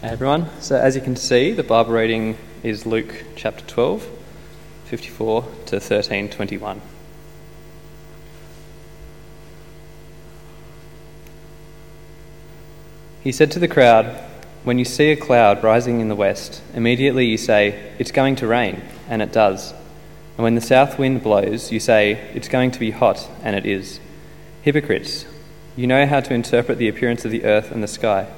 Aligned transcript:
Hey 0.00 0.08
everyone. 0.08 0.48
So, 0.62 0.76
as 0.76 0.96
you 0.96 1.02
can 1.02 1.14
see, 1.14 1.52
the 1.52 1.62
Bible 1.62 1.92
reading 1.92 2.38
is 2.62 2.86
Luke 2.86 3.22
chapter 3.36 3.62
12, 3.66 4.08
54 4.86 5.44
to 5.66 5.78
13, 5.78 6.30
21. 6.30 6.80
He 13.22 13.30
said 13.30 13.50
to 13.50 13.58
the 13.58 13.68
crowd, 13.68 14.06
When 14.64 14.78
you 14.78 14.86
see 14.86 15.10
a 15.10 15.16
cloud 15.16 15.62
rising 15.62 16.00
in 16.00 16.08
the 16.08 16.16
west, 16.16 16.62
immediately 16.72 17.26
you 17.26 17.36
say, 17.36 17.92
It's 17.98 18.10
going 18.10 18.36
to 18.36 18.46
rain, 18.46 18.80
and 19.06 19.20
it 19.20 19.32
does. 19.32 19.72
And 20.38 20.44
when 20.44 20.54
the 20.54 20.62
south 20.62 20.98
wind 20.98 21.22
blows, 21.22 21.70
you 21.70 21.78
say, 21.78 22.12
It's 22.32 22.48
going 22.48 22.70
to 22.70 22.80
be 22.80 22.92
hot, 22.92 23.28
and 23.42 23.54
it 23.54 23.66
is. 23.66 24.00
Hypocrites, 24.62 25.26
you 25.76 25.86
know 25.86 26.06
how 26.06 26.20
to 26.20 26.32
interpret 26.32 26.78
the 26.78 26.88
appearance 26.88 27.26
of 27.26 27.30
the 27.30 27.44
earth 27.44 27.70
and 27.70 27.82
the 27.82 27.86
sky. 27.86 28.28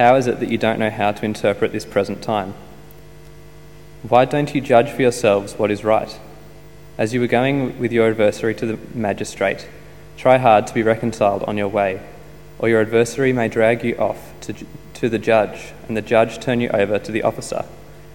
How 0.00 0.16
is 0.16 0.26
it 0.26 0.40
that 0.40 0.48
you 0.48 0.56
don't 0.56 0.78
know 0.78 0.88
how 0.88 1.12
to 1.12 1.26
interpret 1.26 1.72
this 1.72 1.84
present 1.84 2.22
time? 2.22 2.54
Why 4.02 4.24
don't 4.24 4.54
you 4.54 4.62
judge 4.62 4.88
for 4.88 5.02
yourselves 5.02 5.58
what 5.58 5.70
is 5.70 5.84
right? 5.84 6.18
As 6.96 7.12
you 7.12 7.20
were 7.20 7.26
going 7.26 7.78
with 7.78 7.92
your 7.92 8.08
adversary 8.08 8.54
to 8.54 8.64
the 8.64 8.78
magistrate, 8.94 9.68
try 10.16 10.38
hard 10.38 10.66
to 10.68 10.72
be 10.72 10.82
reconciled 10.82 11.42
on 11.42 11.58
your 11.58 11.68
way, 11.68 12.00
or 12.58 12.70
your 12.70 12.80
adversary 12.80 13.34
may 13.34 13.48
drag 13.48 13.84
you 13.84 13.94
off 13.98 14.32
to, 14.40 14.54
to 14.94 15.10
the 15.10 15.18
judge, 15.18 15.74
and 15.86 15.94
the 15.94 16.00
judge 16.00 16.40
turn 16.40 16.62
you 16.62 16.70
over 16.70 16.98
to 16.98 17.12
the 17.12 17.22
officer, 17.22 17.66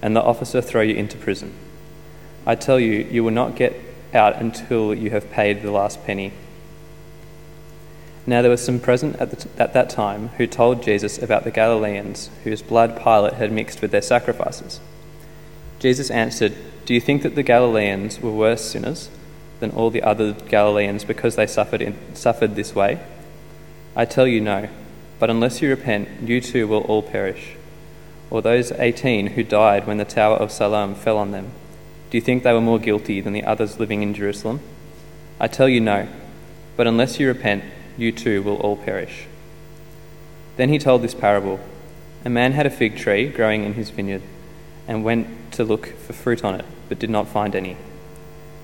and 0.02 0.16
the 0.16 0.23
officer 0.23 0.61
throw 0.61 0.81
you 0.81 0.95
into 0.95 1.20
prison. 1.20 1.53
I 2.47 2.55
tell 2.55 2.80
you, 2.80 3.08
you 3.11 3.23
will 3.23 3.30
not 3.30 3.55
get 3.55 3.80
out 4.11 4.38
until 4.38 4.92
you 4.95 5.11
have 5.11 5.30
paid 5.30 5.61
the 5.61 5.70
last 5.70 6.03
penny. 6.03 6.33
Now 8.28 8.42
there 8.42 8.50
were 8.50 8.58
some 8.58 8.80
present 8.80 9.18
at, 9.18 9.31
the, 9.31 9.62
at, 9.62 9.73
that 9.73 9.90
time 9.90 10.30
who 10.30 10.48
told 10.48 10.81
Jesus 10.81 11.22
about 11.22 11.44
the 11.44 11.52
Galileans 11.52 12.30
whose 12.44 12.64
blood 12.64 13.02
Pilate 13.02 13.34
had 13.34 13.52
mixed 13.52 13.82
with 13.82 13.92
their 13.92 14.02
sacrifices. 14.02 14.80
Jesus 15.78 16.09
answered, 16.09 16.56
Do 16.86 16.94
you 16.95 17.02
think 17.02 17.22
that 17.22 17.36
the 17.36 17.44
Galileans 17.44 18.20
were 18.20 18.32
worse 18.32 18.66
sinners 18.66 19.09
than 19.59 19.72
all 19.72 19.92
the 19.92 20.02
other 20.02 20.34
Galileans 20.34 21.04
because 21.04 21.36
they 21.36 21.45
suffered, 21.45 21.82
in, 21.82 21.98
suffered 22.16 22.56
this 22.56 22.73
way? 22.73 23.00
I 23.95 24.06
tell 24.06 24.28
you 24.28 24.42
no, 24.42 24.70
but 25.20 25.30
unless 25.30 25.62
you 25.62 25.70
repent, 25.70 26.10
you 26.22 26.42
too 26.42 26.67
will 26.67 26.82
all 26.82 27.04
perish. 27.04 27.56
Or 28.32 28.42
those 28.42 28.72
eighteen 28.73 29.28
who 29.28 29.44
died 29.44 29.86
when 29.86 29.98
the 29.98 30.06
Tower 30.06 30.38
of 30.38 30.52
Siloam 30.52 30.95
fell 30.95 31.17
on 31.17 31.32
them, 31.32 31.52
do 32.10 32.17
you 32.17 32.22
think 32.22 32.44
they 32.44 32.54
were 32.54 32.62
more 32.62 32.80
guilty 32.80 33.22
than 33.22 33.34
the 33.34 33.44
others 33.44 33.80
living 33.80 34.02
in 34.02 34.14
Jerusalem? 34.14 34.60
I 35.39 35.48
tell 35.48 35.70
you 35.70 35.80
no, 35.80 36.08
but 36.76 36.88
unless 36.88 37.20
you 37.20 37.28
repent, 37.28 37.64
you 37.98 38.12
too 38.12 38.42
will 38.44 38.58
all 38.58 38.76
perish. 38.76 39.26
Then 40.58 40.70
he 40.70 40.80
told 40.80 41.02
this 41.02 41.14
parable 41.14 41.60
A 42.24 42.30
man 42.30 42.54
had 42.54 42.66
a 42.66 42.70
fig 42.70 42.98
tree 42.98 43.28
growing 43.28 43.64
in 43.64 43.74
his 43.74 43.90
vineyard, 43.90 44.22
and 44.88 45.04
went 45.04 45.52
to 45.54 45.64
look 45.64 45.88
for 45.98 46.14
fruit 46.14 46.44
on 46.44 46.56
it, 46.56 46.66
but 46.90 47.00
did 47.00 47.10
not 47.10 47.28
find 47.28 47.56
any. 47.56 47.78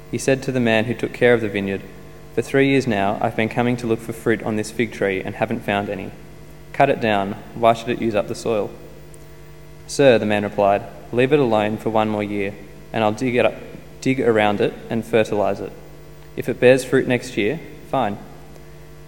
He 0.10 0.18
said 0.18 0.44
to 0.44 0.52
the 0.52 0.60
man 0.60 0.86
who 0.86 0.94
took 0.94 1.14
care 1.14 1.34
of 1.34 1.42
the 1.42 1.50
vineyard, 1.50 1.82
For 2.36 2.42
three 2.42 2.68
years 2.70 2.86
now 2.86 3.18
I've 3.22 3.36
been 3.36 3.50
coming 3.50 3.78
to 3.78 3.88
look 3.88 4.00
for 4.00 4.14
fruit 4.14 4.44
on 4.44 4.56
this 4.56 4.72
fig 4.72 4.92
tree 4.92 5.22
and 5.22 5.36
haven't 5.36 5.62
found 5.62 5.90
any. 5.90 6.12
Cut 6.74 6.90
it 6.90 7.02
down. 7.02 7.34
Why 7.56 7.74
should 7.74 7.90
it 7.90 8.02
use 8.02 8.16
up 8.16 8.28
the 8.28 8.36
soil? 8.36 8.72
Sir, 9.88 10.18
the 10.18 10.26
man 10.26 10.44
replied, 10.44 10.84
Leave 11.12 11.34
it 11.34 11.40
alone 11.40 11.78
for 11.78 11.90
one 11.90 12.10
more 12.10 12.24
year, 12.24 12.54
and 12.94 13.04
I'll 13.04 13.12
dig, 13.12 13.36
it 13.36 13.46
up, 13.46 13.56
dig 14.00 14.20
around 14.20 14.62
it 14.62 14.74
and 14.90 15.06
fertilize 15.06 15.60
it. 15.60 15.72
If 16.36 16.48
it 16.48 16.60
bears 16.60 16.86
fruit 16.86 17.08
next 17.08 17.36
year, 17.38 17.60
fine. 17.90 18.18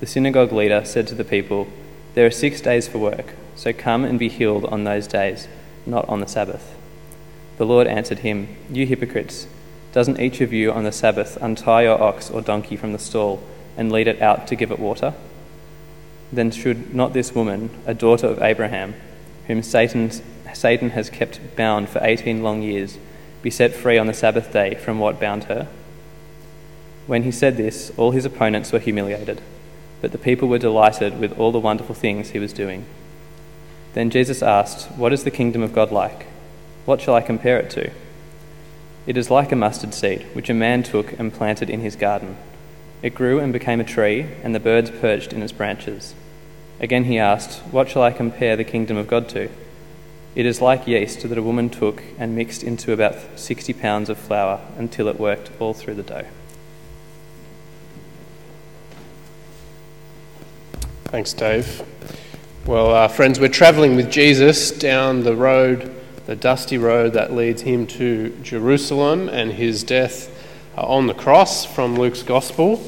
the 0.00 0.06
synagogue 0.06 0.52
leader 0.52 0.84
said 0.84 1.06
to 1.08 1.14
the 1.14 1.24
people, 1.24 1.68
There 2.14 2.26
are 2.26 2.30
six 2.30 2.60
days 2.60 2.88
for 2.88 2.98
work, 2.98 3.34
so 3.54 3.72
come 3.72 4.04
and 4.04 4.18
be 4.18 4.28
healed 4.28 4.64
on 4.66 4.84
those 4.84 5.06
days, 5.06 5.46
not 5.86 6.08
on 6.08 6.20
the 6.20 6.26
Sabbath. 6.26 6.76
The 7.58 7.66
Lord 7.66 7.86
answered 7.86 8.20
him, 8.20 8.48
You 8.68 8.86
hypocrites, 8.86 9.46
doesn't 9.92 10.20
each 10.20 10.40
of 10.40 10.52
you 10.52 10.72
on 10.72 10.82
the 10.82 10.92
Sabbath 10.92 11.38
untie 11.40 11.84
your 11.84 12.02
ox 12.02 12.28
or 12.28 12.42
donkey 12.42 12.76
from 12.76 12.92
the 12.92 12.98
stall 12.98 13.40
and 13.76 13.92
lead 13.92 14.08
it 14.08 14.20
out 14.20 14.48
to 14.48 14.56
give 14.56 14.72
it 14.72 14.80
water? 14.80 15.14
Then 16.32 16.50
should 16.50 16.92
not 16.92 17.12
this 17.12 17.32
woman, 17.32 17.70
a 17.86 17.94
daughter 17.94 18.26
of 18.26 18.42
Abraham, 18.42 18.94
whom 19.46 19.62
Satan, 19.62 20.10
Satan 20.52 20.90
has 20.90 21.08
kept 21.08 21.54
bound 21.54 21.88
for 21.88 22.02
18 22.02 22.42
long 22.42 22.62
years, 22.62 22.98
be 23.42 23.50
set 23.50 23.72
free 23.72 23.98
on 23.98 24.08
the 24.08 24.14
Sabbath 24.14 24.52
day 24.52 24.74
from 24.74 24.98
what 24.98 25.20
bound 25.20 25.44
her? 25.44 25.68
When 27.06 27.22
he 27.22 27.30
said 27.30 27.56
this, 27.56 27.92
all 27.96 28.10
his 28.10 28.24
opponents 28.24 28.72
were 28.72 28.78
humiliated 28.80 29.40
but 30.04 30.12
the 30.12 30.18
people 30.18 30.48
were 30.48 30.58
delighted 30.58 31.18
with 31.18 31.38
all 31.38 31.50
the 31.50 31.58
wonderful 31.58 31.94
things 31.94 32.28
he 32.28 32.38
was 32.38 32.52
doing. 32.52 32.84
Then 33.94 34.10
Jesus 34.10 34.42
asked, 34.42 34.90
What 34.98 35.14
is 35.14 35.24
the 35.24 35.30
kingdom 35.30 35.62
of 35.62 35.72
God 35.72 35.90
like? 35.90 36.26
What 36.84 37.00
shall 37.00 37.14
I 37.14 37.22
compare 37.22 37.58
it 37.58 37.70
to? 37.70 37.90
It 39.06 39.16
is 39.16 39.30
like 39.30 39.50
a 39.50 39.56
mustard 39.56 39.94
seed, 39.94 40.26
which 40.34 40.50
a 40.50 40.52
man 40.52 40.82
took 40.82 41.18
and 41.18 41.32
planted 41.32 41.70
in 41.70 41.80
his 41.80 41.96
garden. 41.96 42.36
It 43.00 43.14
grew 43.14 43.40
and 43.40 43.50
became 43.50 43.80
a 43.80 43.84
tree, 43.84 44.26
and 44.42 44.54
the 44.54 44.60
birds 44.60 44.90
perched 44.90 45.32
in 45.32 45.40
its 45.40 45.52
branches. 45.52 46.14
Again 46.80 47.04
he 47.04 47.18
asked, 47.18 47.60
What 47.70 47.88
shall 47.88 48.02
I 48.02 48.12
compare 48.12 48.56
the 48.56 48.62
kingdom 48.62 48.98
of 48.98 49.08
God 49.08 49.26
to? 49.30 49.48
It 50.34 50.44
is 50.44 50.60
like 50.60 50.86
yeast 50.86 51.26
that 51.26 51.38
a 51.38 51.42
woman 51.42 51.70
took 51.70 52.02
and 52.18 52.36
mixed 52.36 52.62
into 52.62 52.92
about 52.92 53.40
sixty 53.40 53.72
pounds 53.72 54.10
of 54.10 54.18
flour 54.18 54.60
until 54.76 55.08
it 55.08 55.18
worked 55.18 55.50
all 55.58 55.72
through 55.72 55.94
the 55.94 56.02
dough. 56.02 56.26
Thanks, 61.14 61.32
Dave. 61.32 61.80
Well, 62.66 62.92
uh, 62.92 63.06
friends, 63.06 63.38
we're 63.38 63.48
travelling 63.48 63.94
with 63.94 64.10
Jesus 64.10 64.72
down 64.72 65.22
the 65.22 65.36
road, 65.36 65.94
the 66.26 66.34
dusty 66.34 66.76
road 66.76 67.12
that 67.12 67.32
leads 67.32 67.62
him 67.62 67.86
to 67.86 68.36
Jerusalem 68.42 69.28
and 69.28 69.52
his 69.52 69.84
death 69.84 70.28
uh, 70.76 70.84
on 70.84 71.06
the 71.06 71.14
cross 71.14 71.64
from 71.64 71.94
Luke's 71.94 72.24
Gospel. 72.24 72.82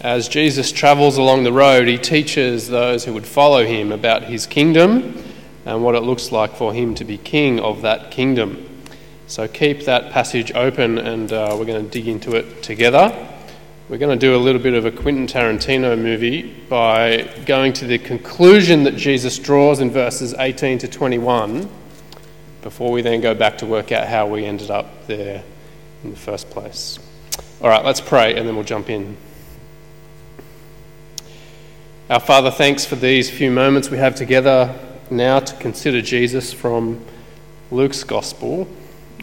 As 0.00 0.26
Jesus 0.26 0.72
travels 0.72 1.18
along 1.18 1.44
the 1.44 1.52
road, 1.52 1.86
he 1.86 1.98
teaches 1.98 2.66
those 2.66 3.04
who 3.04 3.12
would 3.12 3.26
follow 3.26 3.66
him 3.66 3.92
about 3.92 4.22
his 4.22 4.46
kingdom 4.46 5.22
and 5.66 5.84
what 5.84 5.94
it 5.94 6.00
looks 6.00 6.32
like 6.32 6.56
for 6.56 6.72
him 6.72 6.94
to 6.94 7.04
be 7.04 7.18
king 7.18 7.60
of 7.60 7.82
that 7.82 8.10
kingdom. 8.10 8.80
So 9.26 9.46
keep 9.46 9.84
that 9.84 10.12
passage 10.12 10.50
open 10.54 10.96
and 10.96 11.30
uh, 11.30 11.54
we're 11.58 11.66
going 11.66 11.84
to 11.84 11.90
dig 11.90 12.08
into 12.08 12.36
it 12.36 12.62
together. 12.62 13.12
We're 13.90 13.98
going 13.98 14.16
to 14.16 14.24
do 14.24 14.36
a 14.36 14.38
little 14.38 14.62
bit 14.62 14.74
of 14.74 14.86
a 14.86 14.92
Quentin 14.92 15.26
Tarantino 15.26 16.00
movie 16.00 16.42
by 16.68 17.28
going 17.44 17.72
to 17.72 17.86
the 17.86 17.98
conclusion 17.98 18.84
that 18.84 18.94
Jesus 18.94 19.36
draws 19.36 19.80
in 19.80 19.90
verses 19.90 20.32
18 20.32 20.78
to 20.78 20.86
21 20.86 21.68
before 22.62 22.92
we 22.92 23.02
then 23.02 23.20
go 23.20 23.34
back 23.34 23.58
to 23.58 23.66
work 23.66 23.90
out 23.90 24.06
how 24.06 24.28
we 24.28 24.44
ended 24.44 24.70
up 24.70 25.08
there 25.08 25.42
in 26.04 26.10
the 26.10 26.16
first 26.16 26.50
place. 26.50 27.00
All 27.60 27.68
right, 27.68 27.84
let's 27.84 28.00
pray 28.00 28.36
and 28.36 28.46
then 28.46 28.54
we'll 28.54 28.64
jump 28.64 28.90
in. 28.90 29.16
Our 32.10 32.20
Father, 32.20 32.52
thanks 32.52 32.84
for 32.84 32.94
these 32.94 33.28
few 33.28 33.50
moments 33.50 33.90
we 33.90 33.98
have 33.98 34.14
together 34.14 34.72
now 35.10 35.40
to 35.40 35.56
consider 35.56 36.00
Jesus 36.00 36.52
from 36.52 37.04
Luke's 37.72 38.04
Gospel. 38.04 38.68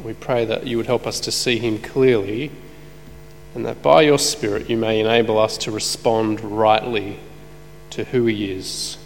We 0.04 0.12
pray 0.12 0.44
that 0.44 0.68
you 0.68 0.76
would 0.76 0.88
help 0.88 1.08
us 1.08 1.22
to 1.22 1.32
see 1.32 1.58
him 1.58 1.80
clearly 1.80 2.52
and 3.58 3.66
that 3.66 3.82
by 3.82 4.04
your 4.04 4.20
Spirit 4.20 4.70
you 4.70 4.78
may 4.78 5.00
enable 5.00 5.40
us 5.40 5.58
to 5.58 5.72
respond 5.72 6.40
rightly 6.42 7.18
to 7.90 8.04
who 8.04 8.28
He 8.28 8.52
is 8.52 9.00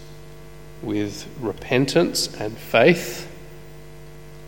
with 0.81 1.25
repentance 1.39 2.27
and 2.36 2.57
faith 2.57 3.33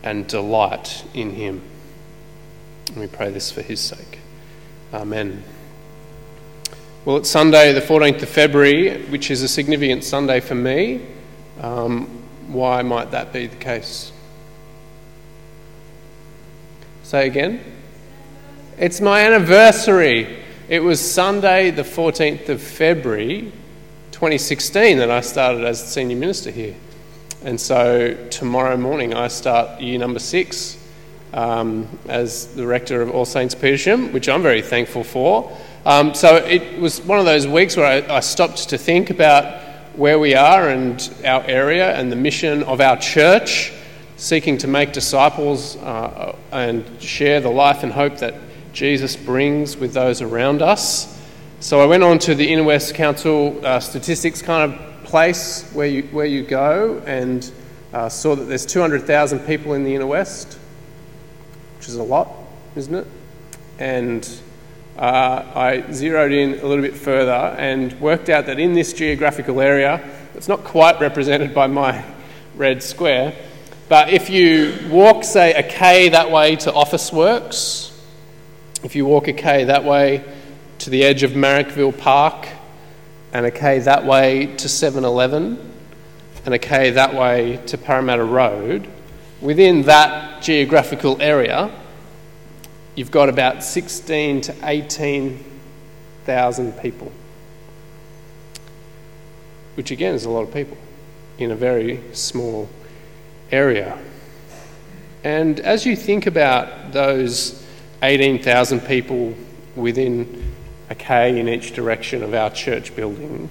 and 0.02 0.26
delight 0.26 1.06
in 1.14 1.30
Him. 1.30 1.62
And 2.88 2.98
we 2.98 3.06
pray 3.06 3.30
this 3.30 3.50
for 3.50 3.62
His 3.62 3.80
sake. 3.80 4.18
Amen. 4.92 5.42
Well, 7.06 7.16
it's 7.16 7.30
Sunday, 7.30 7.72
the 7.72 7.80
14th 7.80 8.24
of 8.24 8.28
February, 8.28 9.06
which 9.06 9.30
is 9.30 9.40
a 9.40 9.48
significant 9.48 10.04
Sunday 10.04 10.40
for 10.40 10.54
me. 10.54 11.00
Um, 11.62 12.04
why 12.48 12.82
might 12.82 13.12
that 13.12 13.32
be 13.32 13.46
the 13.46 13.56
case? 13.56 14.12
Say 17.04 17.26
again. 17.26 17.73
It's 18.76 19.00
my 19.00 19.20
anniversary. 19.20 20.42
It 20.68 20.80
was 20.80 21.00
Sunday, 21.00 21.70
the 21.70 21.84
14th 21.84 22.48
of 22.48 22.60
February 22.60 23.52
2016, 24.10 24.98
that 24.98 25.12
I 25.12 25.20
started 25.20 25.62
as 25.62 25.92
senior 25.92 26.16
minister 26.16 26.50
here. 26.50 26.74
And 27.44 27.60
so 27.60 28.16
tomorrow 28.30 28.76
morning 28.76 29.14
I 29.14 29.28
start 29.28 29.80
year 29.80 30.00
number 30.00 30.18
six 30.18 30.76
um, 31.32 31.88
as 32.08 32.48
the 32.56 32.66
rector 32.66 33.00
of 33.00 33.12
All 33.12 33.24
Saints 33.24 33.54
Petersham, 33.54 34.12
which 34.12 34.28
I'm 34.28 34.42
very 34.42 34.60
thankful 34.60 35.04
for. 35.04 35.56
Um, 35.86 36.12
so 36.12 36.34
it 36.34 36.80
was 36.80 37.00
one 37.00 37.20
of 37.20 37.26
those 37.26 37.46
weeks 37.46 37.76
where 37.76 37.86
I, 37.86 38.16
I 38.16 38.20
stopped 38.20 38.70
to 38.70 38.76
think 38.76 39.10
about 39.10 39.62
where 39.94 40.18
we 40.18 40.34
are 40.34 40.68
and 40.68 41.14
our 41.24 41.44
area 41.44 41.96
and 41.96 42.10
the 42.10 42.16
mission 42.16 42.64
of 42.64 42.80
our 42.80 42.96
church, 42.96 43.72
seeking 44.16 44.58
to 44.58 44.66
make 44.66 44.92
disciples 44.92 45.76
uh, 45.76 46.34
and 46.50 46.84
share 47.00 47.40
the 47.40 47.50
life 47.50 47.84
and 47.84 47.92
hope 47.92 48.16
that 48.18 48.34
Jesus 48.74 49.14
brings 49.14 49.76
with 49.76 49.94
those 49.94 50.20
around 50.20 50.60
us. 50.60 51.22
So 51.60 51.80
I 51.80 51.86
went 51.86 52.02
on 52.02 52.18
to 52.18 52.34
the 52.34 52.52
Inner 52.52 52.64
West 52.64 52.96
Council 52.96 53.64
uh, 53.64 53.78
statistics 53.78 54.42
kind 54.42 54.72
of 54.72 55.04
place 55.04 55.62
where 55.72 55.86
you, 55.86 56.02
where 56.10 56.26
you 56.26 56.42
go 56.42 57.00
and 57.06 57.48
uh, 57.92 58.08
saw 58.08 58.34
that 58.34 58.46
there's 58.46 58.66
200,000 58.66 59.38
people 59.46 59.74
in 59.74 59.84
the 59.84 59.94
Inner 59.94 60.08
West, 60.08 60.58
which 61.78 61.88
is 61.88 61.94
a 61.94 62.02
lot, 62.02 62.28
isn't 62.74 62.96
it? 62.96 63.06
And 63.78 64.28
uh, 64.98 65.44
I 65.54 65.92
zeroed 65.92 66.32
in 66.32 66.58
a 66.58 66.66
little 66.66 66.82
bit 66.82 66.96
further 66.96 67.30
and 67.30 67.98
worked 68.00 68.28
out 68.28 68.46
that 68.46 68.58
in 68.58 68.74
this 68.74 68.92
geographical 68.92 69.60
area, 69.60 70.02
it's 70.34 70.48
not 70.48 70.64
quite 70.64 71.00
represented 71.00 71.54
by 71.54 71.68
my 71.68 72.04
red 72.56 72.82
square, 72.82 73.36
but 73.88 74.08
if 74.08 74.30
you 74.30 74.76
walk, 74.90 75.22
say, 75.22 75.52
a 75.54 75.62
K 75.62 76.08
that 76.08 76.32
way 76.32 76.56
to 76.56 76.72
Officeworks, 76.72 77.93
if 78.84 78.94
you 78.94 79.04
walk 79.06 79.26
a 79.28 79.32
K 79.32 79.64
that 79.64 79.82
way 79.82 80.22
to 80.80 80.90
the 80.90 81.04
edge 81.04 81.22
of 81.22 81.30
Marrickville 81.32 81.96
Park, 81.96 82.46
and 83.32 83.46
a 83.46 83.50
K 83.50 83.78
that 83.80 84.04
way 84.04 84.54
to 84.56 84.68
7 84.68 85.04
Eleven, 85.04 85.72
and 86.44 86.52
a 86.52 86.58
K 86.58 86.90
that 86.90 87.14
way 87.14 87.58
to 87.66 87.78
Parramatta 87.78 88.24
Road, 88.24 88.86
within 89.40 89.80
that 89.82 90.42
geographical 90.42 91.16
area, 91.22 91.70
you've 92.94 93.10
got 93.10 93.30
about 93.30 93.64
16 93.64 94.42
to 94.42 94.54
18,000 94.62 96.78
people, 96.78 97.10
which 99.76 99.90
again 99.90 100.14
is 100.14 100.26
a 100.26 100.30
lot 100.30 100.42
of 100.42 100.52
people 100.52 100.76
in 101.38 101.50
a 101.50 101.56
very 101.56 102.02
small 102.12 102.68
area. 103.50 103.98
And 105.24 105.58
as 105.60 105.86
you 105.86 105.96
think 105.96 106.26
about 106.26 106.92
those 106.92 107.63
18,000 108.04 108.80
people 108.80 109.34
within 109.76 110.52
a 110.90 110.94
K 110.94 111.38
in 111.38 111.48
each 111.48 111.72
direction 111.72 112.22
of 112.22 112.34
our 112.34 112.50
church 112.50 112.94
building, 112.94 113.48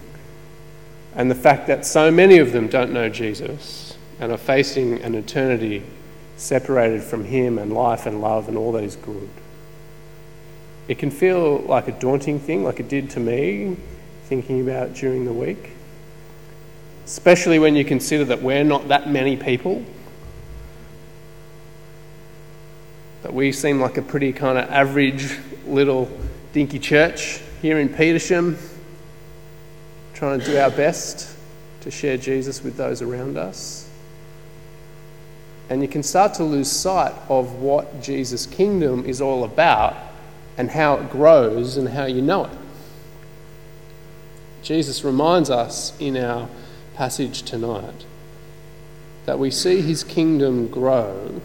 and 1.16 1.30
the 1.30 1.36
fact 1.36 1.68
that 1.68 1.86
so 1.86 2.12
many 2.12 2.38
of 2.38 2.52
them 2.52 2.68
don't 2.68 2.94
know 2.94 3.10
Jesus 3.10 3.98
and 4.20 4.32
are 4.32 4.38
facing 4.38 5.02
an 5.02 5.16
eternity 5.16 5.84
separated 6.38 7.04
from 7.04 7.26
Him 7.26 7.58
and 7.58 7.74
life 7.74 8.06
and 8.06 8.22
love 8.22 8.48
and 8.48 8.58
all 8.58 8.72
that 8.74 8.84
is 8.84 8.96
good. 8.96 9.30
It 10.88 11.00
can 11.00 11.12
feel 11.12 11.60
like 11.60 11.88
a 11.88 11.92
daunting 11.92 12.40
thing, 12.40 12.64
like 12.64 12.80
it 12.80 12.90
did 12.90 13.10
to 13.12 13.20
me, 13.20 13.78
thinking 14.26 14.62
about 14.62 14.94
during 14.94 15.26
the 15.26 15.34
week. 15.34 15.72
Especially 17.06 17.60
when 17.60 17.76
you 17.76 17.86
consider 17.86 18.26
that 18.26 18.42
we're 18.42 18.64
not 18.64 18.88
that 18.90 19.10
many 19.10 19.36
people. 19.36 19.84
That 23.24 23.34
we 23.34 23.52
seem 23.52 23.80
like 23.80 23.98
a 23.98 24.02
pretty 24.02 24.34
kind 24.34 24.58
of 24.58 24.70
average 24.70 25.38
little 25.66 26.10
dinky 26.52 26.80
church 26.80 27.42
here 27.62 27.80
in 27.80 27.90
Petersham, 27.90 28.58
trying 30.14 30.40
to 30.40 30.46
do 30.46 30.58
our 30.58 30.70
best 30.70 31.36
to 31.82 31.92
share 31.92 32.18
Jesus 32.18 32.64
with 32.64 32.78
those 32.78 33.02
around 33.02 33.38
us. 33.38 33.90
And 35.70 35.82
you 35.82 35.88
can 35.88 36.04
start 36.04 36.34
to 36.36 36.44
lose 36.44 36.70
sight 36.70 37.14
of 37.30 37.56
what 37.56 38.02
Jesus' 38.02 38.46
kingdom 38.46 39.06
is 39.06 39.22
all 39.22 39.44
about 39.44 39.96
and 40.58 40.70
how 40.70 40.96
it 40.96 41.10
grows 41.10 41.78
and 41.78 41.90
how 41.90 42.06
you 42.06 42.22
know 42.22 42.46
it. 42.46 42.58
Jesus 44.62 45.04
reminds 45.04 45.50
us 45.50 45.94
in 46.00 46.16
our 46.18 46.48
passage 46.94 47.42
tonight 47.44 48.06
that 49.26 49.40
we 49.40 49.50
see 49.50 49.82
his 49.82 50.04
kingdom 50.04 50.68
grow, 50.68 51.42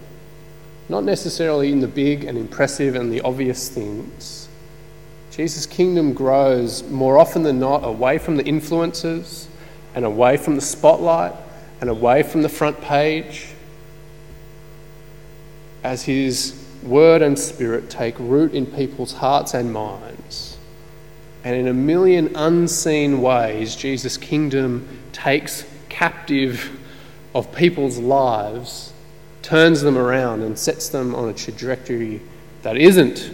not 0.88 1.05
necessarily 1.05 1.70
in 1.70 1.81
the 1.81 1.88
big 1.88 2.25
and 2.25 2.38
impressive 2.38 2.94
and 2.94 3.12
the 3.12 3.20
obvious 3.20 3.69
things. 3.69 4.49
Jesus' 5.31 5.67
kingdom 5.67 6.14
grows 6.14 6.82
more 6.85 7.19
often 7.19 7.43
than 7.43 7.61
not 7.61 7.85
away 7.85 8.19
from 8.19 8.37
the 8.37 8.44
influences 8.44 9.49
and 9.94 10.05
away 10.05 10.37
from 10.37 10.56
the 10.56 10.61
spotlight 10.61 11.32
and 11.81 11.88
away 11.88 12.23
from 12.23 12.43
the 12.43 12.49
front 12.49 12.81
page 12.81 13.49
as 15.85 16.02
his 16.02 16.61
word 16.82 17.23
and 17.23 17.38
spirit 17.38 17.88
take 17.88 18.19
root 18.19 18.52
in 18.52 18.67
people's 18.67 19.12
hearts 19.14 19.55
and 19.55 19.73
minds. 19.73 20.58
And 21.44 21.55
in 21.56 21.69
a 21.69 21.73
million 21.73 22.35
unseen 22.35 23.23
ways, 23.23 23.76
Jesus' 23.76 24.17
kingdom 24.17 24.88
takes 25.12 25.64
captive 25.88 26.79
of 27.35 27.55
people's 27.55 27.99
lives, 27.99 28.93
turns 29.48 29.80
them 29.80 29.96
around, 29.96 30.42
and 30.42 30.58
sets 30.58 30.90
them 30.90 31.14
on 31.14 31.30
a 31.30 31.32
trajectory 31.32 32.20
that 32.60 32.76
isn't 32.76 33.32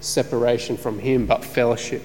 separation 0.00 0.78
from 0.78 0.98
Him, 0.98 1.26
but 1.26 1.44
fellowship. 1.44 2.02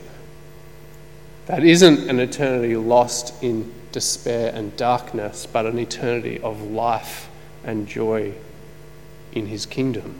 That 1.45 1.63
isn't 1.63 2.09
an 2.09 2.19
eternity 2.19 2.75
lost 2.75 3.41
in 3.41 3.73
despair 3.93 4.51
and 4.53 4.75
darkness, 4.75 5.45
but 5.45 5.65
an 5.65 5.79
eternity 5.79 6.41
of 6.41 6.61
life 6.61 7.29
and 7.63 7.87
joy 7.87 8.33
in 9.31 9.45
His 9.45 9.65
kingdom. 9.65 10.15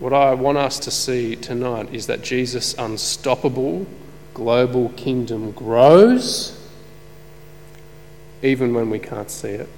What 0.00 0.12
I 0.12 0.34
want 0.34 0.58
us 0.58 0.80
to 0.80 0.90
see 0.90 1.36
tonight 1.36 1.94
is 1.94 2.08
that 2.08 2.22
Jesus' 2.22 2.74
unstoppable 2.76 3.86
global 4.34 4.88
kingdom 4.90 5.52
grows 5.52 6.58
even 8.42 8.74
when 8.74 8.90
we 8.90 8.98
can't 8.98 9.30
see 9.30 9.50
it. 9.50 9.68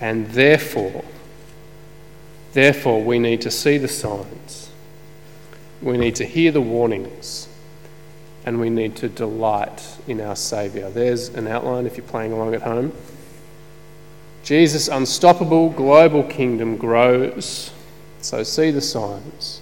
And 0.00 0.26
therefore, 0.28 1.04
therefore, 2.52 3.02
we 3.02 3.18
need 3.18 3.40
to 3.42 3.50
see 3.50 3.78
the 3.78 3.88
signs, 3.88 4.70
we 5.82 5.96
need 5.96 6.14
to 6.16 6.24
hear 6.24 6.52
the 6.52 6.60
warnings, 6.60 7.48
and 8.44 8.60
we 8.60 8.70
need 8.70 8.96
to 8.96 9.08
delight 9.08 9.96
in 10.06 10.20
our 10.20 10.36
Saviour. 10.36 10.90
There's 10.90 11.28
an 11.30 11.46
outline 11.46 11.86
if 11.86 11.96
you're 11.96 12.06
playing 12.06 12.32
along 12.32 12.54
at 12.54 12.62
home. 12.62 12.92
Jesus' 14.42 14.88
unstoppable 14.88 15.70
global 15.70 16.22
kingdom 16.22 16.76
grows 16.76 17.70
so 18.24 18.42
see 18.42 18.70
the 18.70 18.80
signs, 18.80 19.60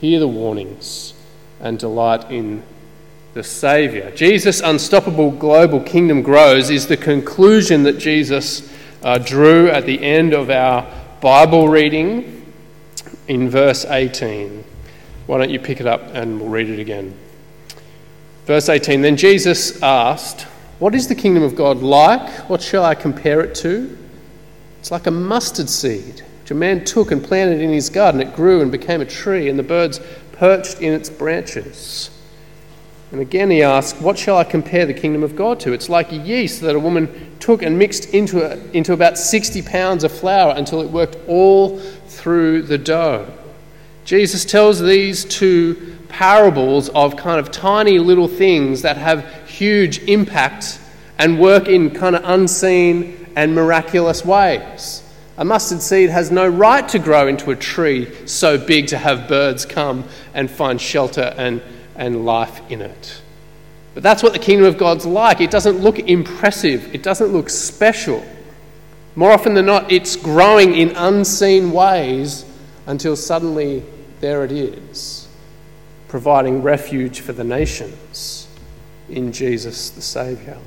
hear 0.00 0.20
the 0.20 0.28
warnings, 0.28 1.12
and 1.60 1.76
delight 1.76 2.30
in 2.30 2.62
the 3.34 3.42
Saviour. 3.42 4.12
Jesus' 4.12 4.60
unstoppable 4.60 5.32
global 5.32 5.80
kingdom 5.80 6.22
grows 6.22 6.70
is 6.70 6.86
the 6.86 6.96
conclusion 6.96 7.82
that 7.82 7.98
Jesus 7.98 8.72
uh, 9.02 9.18
drew 9.18 9.68
at 9.68 9.86
the 9.86 10.02
end 10.02 10.32
of 10.32 10.50
our 10.50 10.86
Bible 11.20 11.68
reading 11.68 12.52
in 13.28 13.48
verse 13.48 13.84
18. 13.84 14.64
Why 15.26 15.38
don't 15.38 15.50
you 15.50 15.60
pick 15.60 15.80
it 15.80 15.86
up 15.86 16.02
and 16.14 16.40
we'll 16.40 16.48
read 16.48 16.68
it 16.68 16.78
again? 16.78 17.16
Verse 18.46 18.68
18 18.68 19.02
Then 19.02 19.16
Jesus 19.16 19.82
asked, 19.82 20.42
What 20.78 20.94
is 20.94 21.08
the 21.08 21.14
kingdom 21.14 21.42
of 21.42 21.54
God 21.56 21.78
like? 21.78 22.48
What 22.48 22.60
shall 22.62 22.84
I 22.84 22.94
compare 22.94 23.40
it 23.40 23.54
to? 23.56 23.96
It's 24.80 24.90
like 24.90 25.06
a 25.06 25.10
mustard 25.10 25.68
seed 25.68 26.22
which 26.50 26.56
a 26.56 26.58
man 26.58 26.84
took 26.84 27.12
and 27.12 27.22
planted 27.22 27.60
in 27.60 27.70
his 27.70 27.88
garden. 27.90 28.20
It 28.20 28.34
grew 28.34 28.60
and 28.60 28.72
became 28.72 29.00
a 29.00 29.06
tree, 29.06 29.48
and 29.48 29.56
the 29.56 29.62
birds 29.62 30.00
perched 30.32 30.80
in 30.80 30.92
its 30.92 31.08
branches. 31.08 32.10
And 33.12 33.20
again 33.20 33.50
he 33.50 33.62
asks, 33.62 34.00
What 34.00 34.18
shall 34.18 34.36
I 34.36 34.44
compare 34.44 34.86
the 34.86 34.94
kingdom 34.94 35.22
of 35.22 35.34
God 35.34 35.60
to? 35.60 35.72
It's 35.72 35.88
like 35.88 36.12
yeast 36.12 36.60
that 36.60 36.76
a 36.76 36.80
woman 36.80 37.36
took 37.40 37.62
and 37.62 37.78
mixed 37.78 38.14
into, 38.14 38.42
a, 38.42 38.56
into 38.72 38.92
about 38.92 39.18
60 39.18 39.62
pounds 39.62 40.04
of 40.04 40.12
flour 40.12 40.54
until 40.56 40.80
it 40.80 40.90
worked 40.90 41.16
all 41.26 41.78
through 42.06 42.62
the 42.62 42.78
dough. 42.78 43.26
Jesus 44.04 44.44
tells 44.44 44.80
these 44.80 45.24
two 45.24 45.96
parables 46.08 46.88
of 46.90 47.16
kind 47.16 47.40
of 47.40 47.50
tiny 47.50 47.98
little 47.98 48.28
things 48.28 48.82
that 48.82 48.96
have 48.96 49.24
huge 49.48 49.98
impact 50.00 50.80
and 51.18 51.38
work 51.38 51.68
in 51.68 51.90
kind 51.90 52.16
of 52.16 52.22
unseen 52.24 53.28
and 53.36 53.54
miraculous 53.54 54.24
ways. 54.24 55.02
A 55.36 55.44
mustard 55.44 55.80
seed 55.80 56.10
has 56.10 56.30
no 56.30 56.46
right 56.46 56.86
to 56.88 56.98
grow 56.98 57.26
into 57.26 57.50
a 57.50 57.56
tree 57.56 58.26
so 58.26 58.58
big 58.58 58.88
to 58.88 58.98
have 58.98 59.28
birds 59.28 59.64
come 59.64 60.04
and 60.34 60.50
find 60.50 60.80
shelter 60.80 61.34
and, 61.36 61.62
and 61.96 62.24
life 62.24 62.60
in 62.70 62.80
it. 62.80 63.20
But 63.94 64.02
that's 64.02 64.22
what 64.22 64.32
the 64.32 64.38
kingdom 64.38 64.66
of 64.66 64.78
God's 64.78 65.04
like. 65.04 65.40
It 65.40 65.50
doesn't 65.50 65.78
look 65.78 65.98
impressive, 65.98 66.94
it 66.94 67.02
doesn't 67.02 67.28
look 67.28 67.50
special. 67.50 68.24
More 69.16 69.32
often 69.32 69.54
than 69.54 69.66
not, 69.66 69.90
it's 69.90 70.16
growing 70.16 70.74
in 70.74 70.90
unseen 70.96 71.72
ways 71.72 72.44
until 72.86 73.16
suddenly 73.16 73.82
there 74.20 74.44
it 74.44 74.52
is, 74.52 75.28
providing 76.08 76.62
refuge 76.62 77.20
for 77.20 77.32
the 77.32 77.44
nations 77.44 78.48
in 79.08 79.32
Jesus 79.32 79.90
the 79.90 80.02
Saviour. 80.02 80.58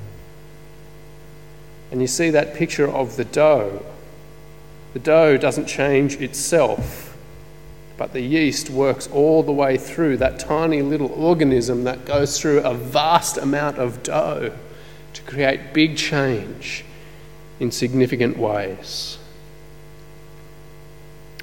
And 1.90 2.00
you 2.00 2.06
see 2.06 2.30
that 2.30 2.54
picture 2.54 2.88
of 2.88 3.16
the 3.16 3.24
dough. 3.24 3.84
The 4.92 4.98
dough 4.98 5.36
doesn't 5.36 5.66
change 5.66 6.16
itself, 6.16 7.03
but 7.96 8.12
the 8.12 8.20
yeast 8.20 8.70
works 8.70 9.06
all 9.08 9.42
the 9.42 9.52
way 9.52 9.76
through 9.76 10.16
that 10.16 10.38
tiny 10.38 10.82
little 10.82 11.12
organism 11.12 11.84
that 11.84 12.04
goes 12.04 12.40
through 12.40 12.60
a 12.60 12.74
vast 12.74 13.36
amount 13.36 13.78
of 13.78 14.02
dough 14.02 14.52
to 15.12 15.22
create 15.22 15.72
big 15.72 15.96
change 15.96 16.84
in 17.60 17.70
significant 17.70 18.36
ways. 18.36 19.18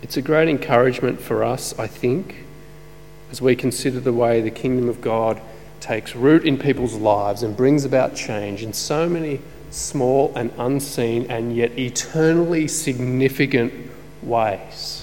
It's 0.01 0.17
a 0.17 0.21
great 0.21 0.49
encouragement 0.49 1.21
for 1.21 1.43
us, 1.43 1.77
I 1.79 1.87
think, 1.87 2.45
as 3.31 3.41
we 3.41 3.55
consider 3.55 3.99
the 3.99 4.11
way 4.11 4.41
the 4.41 4.51
kingdom 4.51 4.89
of 4.89 4.99
God 4.99 5.39
takes 5.79 6.15
root 6.15 6.45
in 6.45 6.57
people's 6.57 6.95
lives 6.95 7.43
and 7.43 7.55
brings 7.55 7.85
about 7.85 8.15
change 8.15 8.61
in 8.61 8.73
so 8.73 9.07
many 9.07 9.39
small 9.69 10.33
and 10.35 10.51
unseen 10.57 11.29
and 11.29 11.55
yet 11.55 11.77
eternally 11.77 12.67
significant 12.67 13.73
ways. 14.21 15.00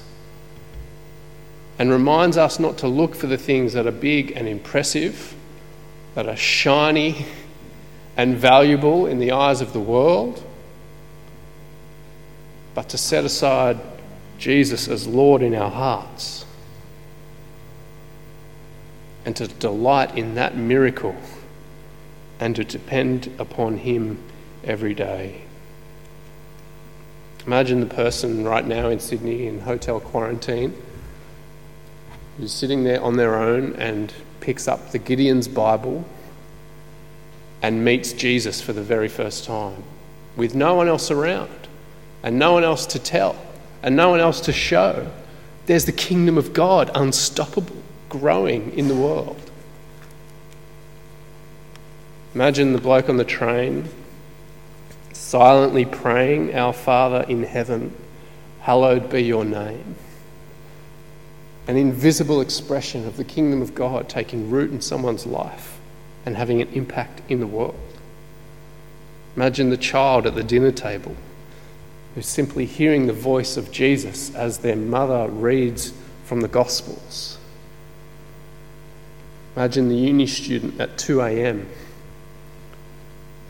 And 1.79 1.91
reminds 1.91 2.37
us 2.37 2.59
not 2.59 2.79
to 2.79 2.89
look 2.89 3.15
for 3.15 3.29
the 3.29 3.39
things 3.39 3.73
that 3.75 3.87
are 3.87 3.93
big 3.93 4.33
and 4.33 4.49
impressive, 4.49 5.35
that 6.15 6.29
are 6.29 6.37
shiny 6.37 7.27
and 8.17 8.37
valuable 8.37 9.07
in 9.07 9.21
the 9.21 9.31
eyes 9.31 9.61
of 9.61 9.73
the 9.73 9.81
world, 9.81 10.43
but 12.75 12.89
to 12.89 12.99
set 12.99 13.25
aside 13.25 13.79
Jesus 14.39 14.89
as 14.89 15.07
Lord 15.07 15.43
in 15.43 15.55
our 15.55 15.71
hearts 15.71 16.45
and 19.25 19.37
to 19.37 19.47
delight 19.47 20.17
in 20.17 20.37
that 20.37 20.57
miracle 20.57 21.15
and 22.41 22.57
to 22.57 22.65
depend 22.65 23.31
upon 23.39 23.79
Him 23.79 24.23
every 24.65 24.95
day. 24.95 25.43
Imagine 27.47 27.81
the 27.81 27.95
person 27.95 28.45
right 28.45 28.67
now 28.67 28.89
in 28.89 29.01
Sydney 29.01 29.47
in 29.47 29.61
hotel 29.61 30.01
quarantine 30.01 30.75
who's 32.39 32.53
sitting 32.53 32.85
there 32.85 33.03
on 33.03 33.17
their 33.17 33.37
own 33.37 33.75
and 33.77 34.13
picks 34.41 34.67
up 34.67 34.93
the 34.93 34.99
Gideon's 34.99 35.49
Bible 35.49 36.05
and 37.61 37.85
meets 37.85 38.13
Jesus 38.13 38.63
for 38.63 38.73
the 38.73 38.83
very 38.83 39.09
first 39.09 39.45
time 39.45 39.83
with 40.37 40.55
no 40.55 40.75
one 40.75 40.89
else 40.89 41.11
around 41.11 41.51
and 42.23 42.39
no 42.39 42.53
one 42.53 42.65
else 42.65 42.87
to 42.87 42.99
tell 42.99 43.37
and 43.83 43.97
no 43.97 44.11
one 44.11 44.21
else 44.21 44.41
to 44.43 44.53
show. 44.53 45.11
There's 45.67 45.85
the 45.85 45.93
kingdom 45.93 46.39
of 46.39 46.53
God, 46.53 46.91
unstoppable, 46.95 47.77
growing 48.09 48.73
in 48.73 48.89
the 48.89 48.95
world. 48.95 49.51
Imagine 52.35 52.73
the 52.73 52.81
bloke 52.81 53.09
on 53.09 53.17
the 53.17 53.25
train 53.25 53.89
silently 55.13 55.85
praying, 55.85 56.55
Our 56.55 56.73
Father 56.73 57.25
in 57.29 57.43
heaven, 57.43 57.95
hallowed 58.61 59.11
be 59.11 59.23
your 59.23 59.45
name. 59.45 59.97
An 61.69 61.77
invisible 61.77 62.41
expression 62.41 63.07
of 63.07 63.19
the 63.19 63.25
kingdom 63.25 63.61
of 63.61 63.75
God 63.75 64.09
taking 64.09 64.51
root 64.51 64.71
in 64.71 64.81
someone's 64.81 65.27
life 65.27 65.79
and 66.25 66.35
having 66.35 66.63
an 66.63 66.69
impact 66.71 67.21
in 67.29 67.41
the 67.41 67.47
world. 67.47 67.79
Imagine 69.37 69.69
the 69.69 69.77
child 69.77 70.27
at 70.27 70.35
the 70.35 70.43
dinner 70.43 70.73
table 70.73 71.15
who's 72.15 72.27
simply 72.27 72.65
hearing 72.65 73.07
the 73.07 73.13
voice 73.13 73.59
of 73.59 73.71
Jesus 73.71 74.35
as 74.35 74.59
their 74.59 74.77
mother 74.77 75.29
reads 75.29 75.93
from 76.25 76.41
the 76.41 76.49
Gospels. 76.49 77.37
Imagine 79.55 79.91
the 79.91 79.97
uni 79.97 80.27
student 80.27 80.81
at 80.81 80.97
2 80.97 81.21
a.m. 81.21 81.69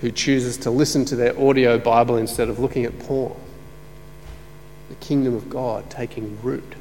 who 0.01 0.11
chooses 0.11 0.57
to 0.57 0.71
listen 0.71 1.05
to 1.05 1.15
their 1.15 1.39
audio 1.41 1.79
Bible 1.79 2.17
instead 2.17 2.49
of 2.49 2.59
looking 2.59 2.85
at 2.85 2.99
porn. 2.99 3.37
The 4.89 4.97
kingdom 4.97 5.37
of 5.37 5.49
God 5.49 5.89
taking 5.89 6.37
root 6.43 6.75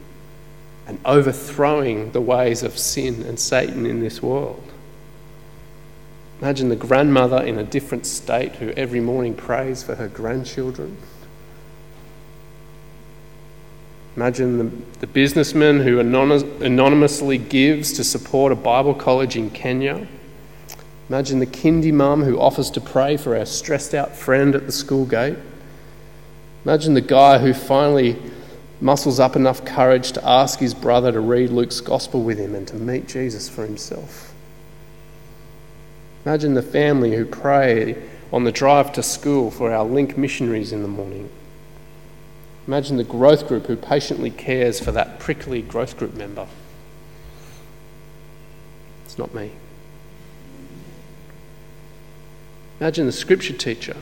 and 0.88 1.00
overthrowing 1.04 2.12
the 2.12 2.22
ways 2.22 2.64
of 2.64 2.78
sin 2.78 3.22
and 3.24 3.40
Satan 3.40 3.86
in 3.86 4.00
this 4.00 4.24
world. 4.24 4.64
Imagine 6.42 6.70
the 6.70 6.76
grandmother 6.76 7.44
in 7.44 7.60
a 7.60 7.64
different 7.64 8.06
state 8.06 8.54
who 8.56 8.70
every 8.72 9.02
morning 9.02 9.36
prays 9.36 9.84
for 9.84 9.96
her 9.96 10.08
grandchildren. 10.08 10.98
Imagine 14.16 14.58
the, 14.58 15.00
the 15.00 15.08
businessman 15.08 15.82
who 15.82 16.00
anonymously 16.00 17.38
gives 17.38 17.94
to 17.94 18.04
support 18.04 18.52
a 18.52 18.56
Bible 18.56 18.96
college 18.96 19.36
in 19.36 19.50
Kenya. 19.50 20.08
Imagine 21.10 21.40
the 21.40 21.46
kindy 21.46 21.94
mum 21.94 22.24
who 22.24 22.40
offers 22.40 22.72
to 22.72 22.82
pray 22.82 23.18
for 23.18 23.38
our 23.38 23.46
stressed 23.46 23.94
out 23.94 24.16
friend 24.16 24.56
at 24.56 24.66
the 24.66 24.72
school 24.72 25.06
gate. 25.06 25.38
Imagine 26.66 26.94
the 26.96 27.02
guy 27.02 27.38
who 27.38 27.54
finally 27.54 28.18
muscles 28.80 29.20
up 29.20 29.36
enough 29.36 29.66
courage 29.66 30.12
to 30.14 30.28
ask 30.28 30.60
his 30.60 30.74
brother 30.74 31.12
to 31.12 31.20
read 31.20 31.50
Luke's 31.50 31.82
gospel 31.82 32.22
with 32.22 32.38
him 32.38 32.54
and 32.56 32.68
to 32.68 32.76
meet 32.76 33.08
Jesus 33.08 33.50
for 33.50 33.66
himself. 33.66 34.34
Imagine 36.26 36.54
the 36.54 36.62
family 36.62 37.16
who 37.16 37.26
pray 37.26 38.02
on 38.32 38.44
the 38.44 38.52
drive 38.52 38.92
to 38.94 39.04
school 39.04 39.50
for 39.50 39.74
our 39.74 39.86
link 39.86 40.18
missionaries 40.18 40.72
in 40.72 40.82
the 40.82 40.88
morning. 40.88 41.30
Imagine 42.68 42.98
the 42.98 43.04
growth 43.04 43.48
group 43.48 43.68
who 43.68 43.78
patiently 43.78 44.30
cares 44.30 44.80
for 44.80 44.92
that 44.92 45.20
prickly 45.20 45.62
growth 45.62 45.98
group 45.98 46.14
member. 46.14 46.48
It's 49.06 49.18
not 49.18 49.34
me. 49.34 49.54
Imagine 52.80 53.06
the 53.06 53.14
scripture 53.14 53.54
teacher 53.54 53.96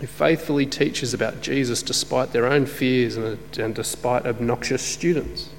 who 0.00 0.06
faithfully 0.06 0.66
teaches 0.66 1.14
about 1.14 1.42
Jesus 1.42 1.82
despite 1.82 2.32
their 2.32 2.46
own 2.46 2.66
fears 2.66 3.16
and, 3.16 3.38
and 3.58 3.74
despite 3.74 4.26
obnoxious 4.26 4.82
students. 4.82 5.50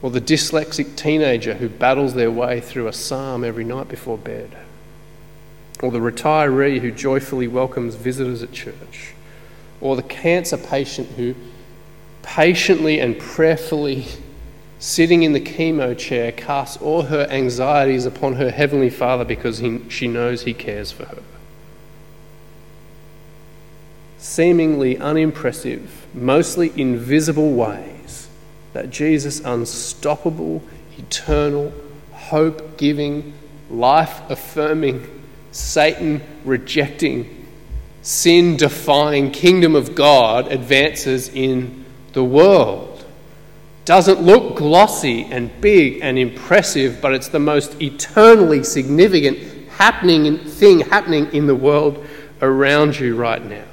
Or 0.00 0.10
the 0.10 0.20
dyslexic 0.20 0.96
teenager 0.96 1.54
who 1.54 1.68
battles 1.68 2.14
their 2.14 2.30
way 2.30 2.60
through 2.60 2.86
a 2.86 2.92
psalm 2.92 3.42
every 3.42 3.64
night 3.64 3.88
before 3.88 4.18
bed. 4.18 4.56
Or 5.82 5.90
the 5.90 5.98
retiree 5.98 6.80
who 6.80 6.90
joyfully 6.90 7.48
welcomes 7.48 7.94
visitors 7.94 8.42
at 8.42 8.52
church 8.52 9.14
or 9.80 9.96
the 9.96 10.02
cancer 10.02 10.56
patient 10.56 11.08
who 11.10 11.34
patiently 12.22 13.00
and 13.00 13.18
prayerfully, 13.18 14.06
sitting 14.78 15.22
in 15.22 15.32
the 15.32 15.40
chemo 15.40 15.96
chair, 15.96 16.32
casts 16.32 16.76
all 16.78 17.02
her 17.02 17.26
anxieties 17.30 18.04
upon 18.04 18.34
her 18.34 18.50
Heavenly 18.50 18.90
Father 18.90 19.24
because 19.24 19.58
he, 19.58 19.80
she 19.88 20.08
knows 20.08 20.42
He 20.42 20.54
cares 20.54 20.92
for 20.92 21.06
her. 21.06 21.22
Seemingly 24.18 24.98
unimpressive, 24.98 26.06
mostly 26.12 26.72
invisible 26.76 27.52
ways 27.52 28.28
that 28.72 28.90
Jesus' 28.90 29.40
unstoppable, 29.40 30.62
eternal, 30.98 31.72
hope 32.12 32.76
giving, 32.76 33.32
life 33.70 34.20
affirming, 34.28 35.06
Satan 35.52 36.20
rejecting, 36.44 37.46
sin 38.02 38.56
defying 38.56 39.30
kingdom 39.30 39.74
of 39.74 39.94
God 39.94 40.50
advances 40.50 41.28
in 41.28 41.84
the 42.12 42.24
world. 42.24 43.04
Doesn't 43.84 44.20
look 44.20 44.56
glossy 44.56 45.24
and 45.24 45.50
big 45.60 46.00
and 46.02 46.18
impressive, 46.18 47.00
but 47.00 47.14
it's 47.14 47.28
the 47.28 47.38
most 47.38 47.80
eternally 47.80 48.62
significant 48.62 49.38
happening 49.70 50.38
thing 50.38 50.80
happening 50.80 51.32
in 51.32 51.46
the 51.46 51.54
world 51.54 52.04
around 52.42 52.98
you 52.98 53.16
right 53.16 53.44
now. 53.44 53.64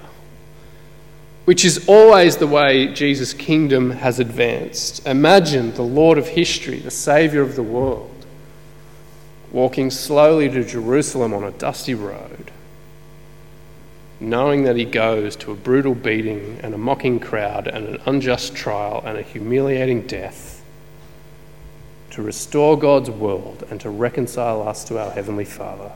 Which 1.45 1.63
is 1.63 1.87
always 1.87 2.37
the 2.37 2.47
way 2.47 2.87
Jesus' 2.87 3.33
kingdom 3.33 3.91
has 3.91 4.19
advanced. 4.19 5.05
Imagine 5.07 5.73
the 5.73 5.83
Lord 5.83 6.17
of 6.17 6.29
history, 6.29 6.79
the 6.79 6.91
Saviour 6.91 7.43
of 7.43 7.55
the 7.55 7.63
world, 7.63 8.25
walking 9.51 9.91
slowly 9.91 10.49
to 10.49 10.63
Jerusalem 10.63 11.33
on 11.33 11.43
a 11.43 11.51
dusty 11.51 11.93
road 11.93 12.51
knowing 14.19 14.63
that 14.63 14.77
he 14.77 14.85
goes 14.85 15.35
to 15.35 15.51
a 15.51 15.55
brutal 15.55 15.93
beating 15.93 16.59
and 16.63 16.73
a 16.73 16.77
mocking 16.77 17.19
crowd 17.19 17.67
and 17.67 17.87
an 17.87 18.01
unjust 18.05 18.55
trial 18.55 19.01
and 19.05 19.17
a 19.17 19.21
humiliating 19.21 20.07
death 20.07 20.63
to 22.11 22.21
restore 22.21 22.79
God's 22.79 23.09
world 23.09 23.65
and 23.69 23.79
to 23.81 23.89
reconcile 23.89 24.65
us 24.67 24.85
to 24.85 24.97
our 24.97 25.11
Heavenly 25.11 25.43
Father, 25.43 25.91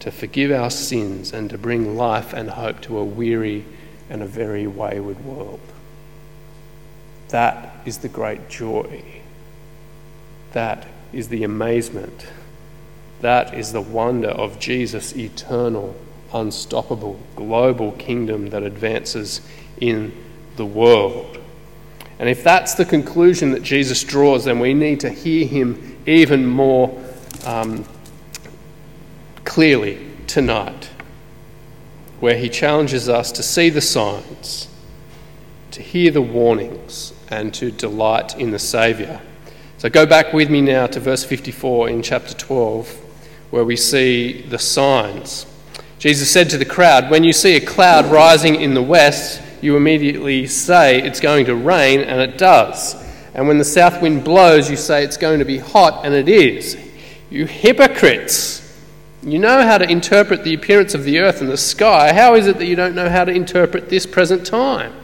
to 0.00 0.10
forgive 0.10 0.50
our 0.50 0.70
sins 0.70 1.32
and 1.32 1.50
to 1.50 1.58
bring 1.58 1.96
life 1.96 2.32
and 2.32 2.50
hope 2.50 2.80
to 2.82 2.98
a 2.98 3.04
weary 3.04 3.64
and 4.08 4.22
a 4.22 4.26
very 4.26 4.66
wayward 4.66 5.24
world. 5.24 5.60
That 7.28 7.76
is 7.84 7.98
the 7.98 8.08
great 8.08 8.48
joy. 8.48 9.04
That 10.52 10.86
is 11.12 11.28
the 11.28 11.44
amazement. 11.44 12.26
That 13.20 13.54
is 13.54 13.72
the 13.72 13.80
wonder 13.80 14.30
of 14.30 14.58
Jesus' 14.58 15.14
eternal 15.16 15.94
unstoppable 16.32 17.18
global 17.36 17.92
kingdom 17.92 18.50
that 18.50 18.62
advances 18.62 19.40
in 19.80 20.12
the 20.56 20.66
world. 20.66 21.38
And 22.18 22.28
if 22.28 22.44
that's 22.44 22.74
the 22.74 22.84
conclusion 22.84 23.50
that 23.52 23.62
Jesus 23.62 24.04
draws, 24.04 24.44
then 24.44 24.60
we 24.60 24.74
need 24.74 25.00
to 25.00 25.10
hear 25.10 25.46
him 25.46 25.98
even 26.06 26.46
more 26.46 27.02
um, 27.46 27.84
clearly 29.44 30.06
tonight. 30.26 30.90
where 32.20 32.36
he 32.36 32.50
challenges 32.50 33.08
us 33.08 33.32
to 33.32 33.42
see 33.42 33.70
the 33.70 33.80
signs, 33.80 34.68
to 35.70 35.80
hear 35.80 36.10
the 36.10 36.20
warnings, 36.20 37.14
and 37.30 37.54
to 37.54 37.70
delight 37.70 38.36
in 38.38 38.50
the 38.50 38.58
Saviour. 38.58 39.20
So 39.78 39.88
go 39.88 40.04
back 40.04 40.34
with 40.34 40.50
me 40.50 40.60
now 40.60 40.86
to 40.88 41.00
verse 41.00 41.24
54 41.24 41.88
in 41.88 42.02
chapter 42.02 42.34
12, 42.34 42.90
where 43.50 43.64
we 43.64 43.76
see 43.76 44.42
the 44.42 44.58
signs. 44.58 45.46
Jesus 45.98 46.30
said 46.30 46.50
to 46.50 46.58
the 46.58 46.66
crowd, 46.66 47.10
When 47.10 47.24
you 47.24 47.32
see 47.32 47.56
a 47.56 47.60
cloud 47.64 48.04
rising 48.06 48.56
in 48.56 48.74
the 48.74 48.82
west, 48.82 49.40
you 49.62 49.76
immediately 49.76 50.46
say 50.46 51.02
it's 51.02 51.20
going 51.20 51.46
to 51.46 51.54
rain, 51.54 52.00
and 52.00 52.20
it 52.20 52.36
does. 52.36 52.94
And 53.32 53.48
when 53.48 53.56
the 53.56 53.64
south 53.64 54.02
wind 54.02 54.24
blows, 54.24 54.70
you 54.70 54.76
say 54.76 55.04
it's 55.04 55.16
going 55.16 55.38
to 55.38 55.44
be 55.46 55.58
hot, 55.58 56.04
and 56.04 56.12
it 56.12 56.28
is. 56.28 56.76
You 57.30 57.46
hypocrites! 57.46 58.69
You 59.22 59.38
know 59.38 59.62
how 59.62 59.76
to 59.76 59.90
interpret 59.90 60.44
the 60.44 60.54
appearance 60.54 60.94
of 60.94 61.04
the 61.04 61.18
earth 61.18 61.42
and 61.42 61.50
the 61.50 61.58
sky. 61.58 62.14
How 62.14 62.34
is 62.36 62.46
it 62.46 62.58
that 62.58 62.66
you 62.66 62.76
don't 62.76 62.94
know 62.94 63.10
how 63.10 63.24
to 63.24 63.32
interpret 63.32 63.90
this 63.90 64.06
present 64.06 64.46
time? 64.46 64.94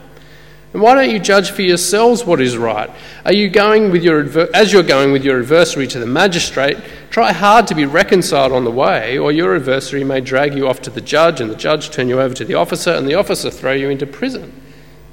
And 0.72 0.82
why 0.82 0.94
don't 0.94 1.10
you 1.10 1.18
judge 1.18 1.50
for 1.50 1.62
yourselves 1.62 2.24
what 2.24 2.40
is 2.40 2.56
right? 2.56 2.90
Are 3.24 3.32
you 3.32 3.48
going 3.48 3.90
with 3.90 4.02
your 4.02 4.26
as 4.54 4.72
you're 4.72 4.82
going 4.82 5.12
with 5.12 5.24
your 5.24 5.40
adversary 5.40 5.86
to 5.88 5.98
the 5.98 6.06
magistrate, 6.06 6.78
try 7.10 7.32
hard 7.32 7.66
to 7.68 7.74
be 7.74 7.84
reconciled 7.84 8.52
on 8.52 8.64
the 8.64 8.70
way, 8.70 9.16
or 9.18 9.32
your 9.32 9.54
adversary 9.56 10.04
may 10.04 10.20
drag 10.20 10.54
you 10.54 10.68
off 10.68 10.82
to 10.82 10.90
the 10.90 11.00
judge, 11.00 11.40
and 11.40 11.50
the 11.50 11.56
judge 11.56 11.90
turn 11.90 12.08
you 12.08 12.20
over 12.20 12.34
to 12.34 12.44
the 12.44 12.54
officer, 12.54 12.90
and 12.90 13.06
the 13.06 13.14
officer 13.14 13.50
throw 13.50 13.72
you 13.72 13.88
into 13.90 14.06
prison. 14.06 14.52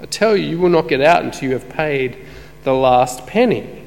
I 0.01 0.05
tell 0.05 0.35
you, 0.35 0.45
you 0.45 0.59
will 0.59 0.69
not 0.69 0.89
get 0.89 1.01
out 1.01 1.23
until 1.23 1.49
you 1.49 1.53
have 1.53 1.69
paid 1.69 2.17
the 2.63 2.73
last 2.73 3.25
penny. 3.25 3.82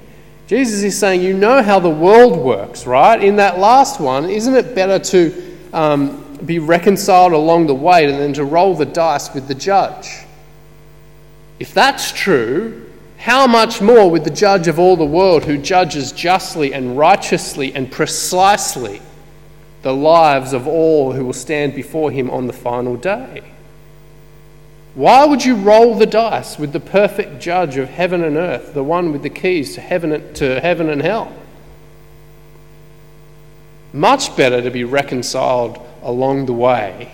Jesus 0.46 0.82
is 0.82 0.98
saying, 0.98 1.22
You 1.22 1.34
know 1.34 1.62
how 1.62 1.80
the 1.80 1.90
world 1.90 2.38
works, 2.38 2.86
right? 2.86 3.22
In 3.22 3.36
that 3.36 3.58
last 3.58 4.00
one, 4.00 4.30
isn't 4.30 4.54
it 4.54 4.74
better 4.74 4.98
to 4.98 5.56
um, 5.72 6.38
be 6.44 6.58
reconciled 6.58 7.32
along 7.32 7.66
the 7.66 7.74
way 7.74 8.10
than 8.10 8.32
to 8.34 8.44
roll 8.44 8.74
the 8.74 8.86
dice 8.86 9.34
with 9.34 9.48
the 9.48 9.54
judge? 9.54 10.24
If 11.58 11.74
that's 11.74 12.12
true, 12.12 12.90
how 13.18 13.46
much 13.46 13.80
more 13.80 14.10
with 14.10 14.24
the 14.24 14.30
judge 14.30 14.68
of 14.68 14.78
all 14.78 14.96
the 14.96 15.04
world 15.04 15.44
who 15.44 15.58
judges 15.58 16.12
justly 16.12 16.72
and 16.72 16.96
righteously 16.96 17.74
and 17.74 17.90
precisely 17.90 19.00
the 19.82 19.94
lives 19.94 20.52
of 20.52 20.66
all 20.68 21.12
who 21.12 21.24
will 21.24 21.32
stand 21.32 21.74
before 21.74 22.10
him 22.10 22.30
on 22.30 22.46
the 22.46 22.52
final 22.52 22.96
day? 22.96 23.42
Why 24.96 25.26
would 25.26 25.44
you 25.44 25.56
roll 25.56 25.94
the 25.94 26.06
dice 26.06 26.58
with 26.58 26.72
the 26.72 26.80
perfect 26.80 27.38
judge 27.38 27.76
of 27.76 27.90
heaven 27.90 28.24
and 28.24 28.38
earth, 28.38 28.72
the 28.72 28.82
one 28.82 29.12
with 29.12 29.22
the 29.22 29.28
keys 29.28 29.74
to 29.74 29.82
heaven, 29.82 30.32
to 30.32 30.58
heaven 30.58 30.88
and 30.88 31.02
hell? 31.02 31.30
Much 33.92 34.34
better 34.38 34.62
to 34.62 34.70
be 34.70 34.84
reconciled 34.84 35.78
along 36.02 36.46
the 36.46 36.54
way. 36.54 37.12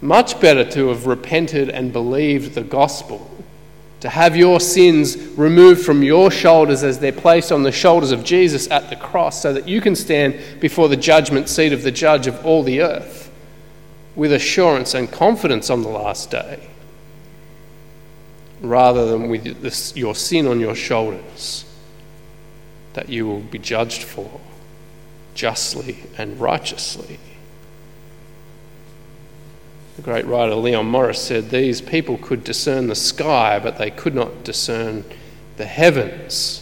Much 0.00 0.40
better 0.40 0.68
to 0.72 0.88
have 0.88 1.06
repented 1.06 1.68
and 1.68 1.92
believed 1.92 2.54
the 2.54 2.64
gospel. 2.64 3.30
To 4.00 4.08
have 4.08 4.36
your 4.36 4.58
sins 4.58 5.16
removed 5.38 5.86
from 5.86 6.02
your 6.02 6.32
shoulders 6.32 6.82
as 6.82 6.98
they're 6.98 7.12
placed 7.12 7.52
on 7.52 7.62
the 7.62 7.70
shoulders 7.70 8.10
of 8.10 8.24
Jesus 8.24 8.68
at 8.72 8.90
the 8.90 8.96
cross, 8.96 9.40
so 9.40 9.52
that 9.52 9.68
you 9.68 9.80
can 9.80 9.94
stand 9.94 10.40
before 10.58 10.88
the 10.88 10.96
judgment 10.96 11.48
seat 11.48 11.72
of 11.72 11.84
the 11.84 11.92
judge 11.92 12.26
of 12.26 12.44
all 12.44 12.64
the 12.64 12.80
earth 12.80 13.23
with 14.16 14.32
assurance 14.32 14.94
and 14.94 15.10
confidence 15.10 15.70
on 15.70 15.82
the 15.82 15.88
last 15.88 16.30
day 16.30 16.68
rather 18.60 19.06
than 19.06 19.28
with 19.28 19.60
this, 19.60 19.96
your 19.96 20.14
sin 20.14 20.46
on 20.46 20.60
your 20.60 20.74
shoulders 20.74 21.64
that 22.94 23.08
you 23.08 23.26
will 23.26 23.40
be 23.40 23.58
judged 23.58 24.02
for 24.02 24.40
justly 25.34 25.98
and 26.16 26.40
righteously. 26.40 27.18
The 29.96 30.02
great 30.02 30.26
writer 30.26 30.54
Leon 30.54 30.86
Morris 30.86 31.20
said 31.20 31.50
these 31.50 31.80
people 31.80 32.18
could 32.18 32.44
discern 32.44 32.86
the 32.86 32.94
sky, 32.94 33.60
but 33.60 33.78
they 33.78 33.90
could 33.90 34.14
not 34.14 34.44
discern 34.44 35.04
the 35.56 35.66
heavens. 35.66 36.60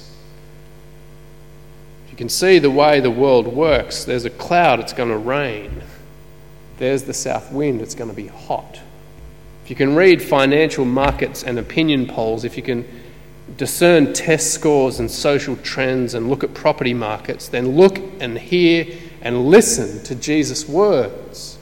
If 2.07 2.13
you 2.13 2.17
can 2.17 2.29
see 2.29 2.59
the 2.59 2.71
way 2.71 3.01
the 3.01 3.11
world 3.11 3.47
works, 3.47 4.05
there's 4.05 4.25
a 4.25 4.31
cloud, 4.31 4.81
it's 4.81 4.93
going 4.93 5.09
to 5.09 5.17
rain 5.17 5.83
there's 6.79 7.05
the 7.05 7.15
south 7.15 7.53
wind, 7.53 7.81
it's 7.81 7.95
going 7.95 8.11
to 8.11 8.17
be 8.17 8.27
hot. 8.27 8.81
If 9.65 9.71
you 9.71 9.77
can 9.77 9.95
read 9.95 10.21
financial 10.21 10.85
markets 10.85 11.45
and 11.45 11.59
opinion 11.59 12.07
polls, 12.07 12.45
if 12.45 12.57
you 12.57 12.63
can 12.63 12.85
discern 13.57 14.13
test 14.13 14.53
scores 14.53 14.99
and 14.99 15.11
social 15.11 15.57
trends 15.57 16.15
and 16.15 16.29
look 16.29 16.43
at 16.43 16.55
property 16.55 16.95
markets, 16.95 17.49
then 17.49 17.77
look 17.77 17.99
and 18.21 18.39
hear 18.39 18.87
and 19.21 19.47
listen 19.47 20.03
to 20.05 20.15
Jesus' 20.15 20.69
words 20.69 21.59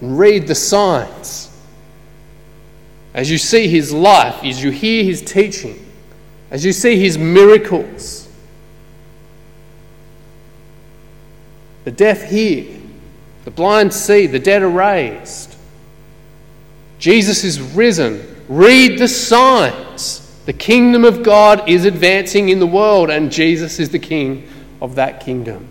and 0.00 0.18
read 0.18 0.46
the 0.46 0.54
signs. 0.54 1.44
As 3.14 3.30
you 3.30 3.38
see 3.38 3.68
his 3.68 3.92
life, 3.92 4.44
as 4.44 4.62
you 4.62 4.70
hear 4.70 5.02
his 5.04 5.20
teaching, 5.22 5.84
as 6.50 6.64
you 6.64 6.72
see 6.72 6.98
his 6.98 7.18
miracles, 7.18 8.28
the 11.84 11.90
deaf 11.90 12.22
hear, 12.22 12.77
the 13.48 13.54
blind 13.54 13.94
see, 13.94 14.26
the 14.26 14.38
dead 14.38 14.60
are 14.60 14.68
raised. 14.68 15.56
Jesus 16.98 17.44
is 17.44 17.58
risen. 17.58 18.44
Read 18.46 18.98
the 18.98 19.08
signs. 19.08 20.38
The 20.44 20.52
kingdom 20.52 21.02
of 21.02 21.22
God 21.22 21.66
is 21.66 21.86
advancing 21.86 22.50
in 22.50 22.58
the 22.58 22.66
world, 22.66 23.08
and 23.08 23.32
Jesus 23.32 23.80
is 23.80 23.88
the 23.88 23.98
king 23.98 24.46
of 24.82 24.96
that 24.96 25.20
kingdom. 25.20 25.66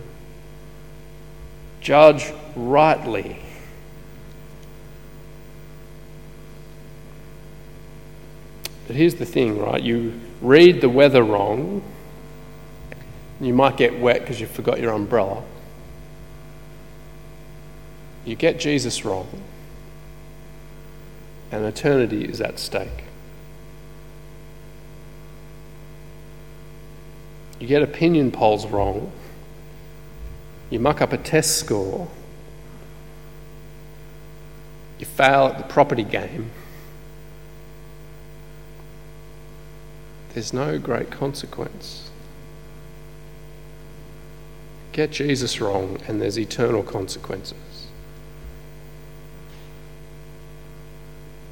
Judge 1.80 2.32
rightly. 2.56 3.38
But 8.88 8.96
here's 8.96 9.14
the 9.14 9.24
thing, 9.24 9.56
right? 9.56 9.80
You 9.80 10.18
read 10.42 10.80
the 10.80 10.88
weather 10.88 11.22
wrong, 11.22 11.84
you 13.40 13.54
might 13.54 13.76
get 13.76 14.00
wet 14.00 14.22
because 14.22 14.40
you 14.40 14.48
forgot 14.48 14.80
your 14.80 14.94
umbrella 14.94 15.44
you 18.24 18.36
get 18.36 18.58
Jesus 18.58 19.04
wrong, 19.04 19.28
and 21.50 21.64
eternity 21.64 22.24
is 22.24 22.40
at 22.40 22.58
stake. 22.58 23.04
You 27.58 27.66
get 27.66 27.82
opinion 27.82 28.30
polls 28.30 28.66
wrong, 28.66 29.10
you 30.70 30.78
muck 30.78 31.00
up 31.00 31.12
a 31.12 31.18
test 31.18 31.56
score, 31.56 32.08
you 34.98 35.06
fail 35.06 35.46
at 35.46 35.58
the 35.58 35.64
property 35.64 36.04
game. 36.04 36.50
There's 40.34 40.52
no 40.52 40.78
great 40.78 41.10
consequence. 41.10 42.10
Get 44.92 45.10
Jesus 45.10 45.60
wrong, 45.60 45.98
and 46.06 46.20
there's 46.20 46.38
eternal 46.38 46.82
consequences. 46.82 47.56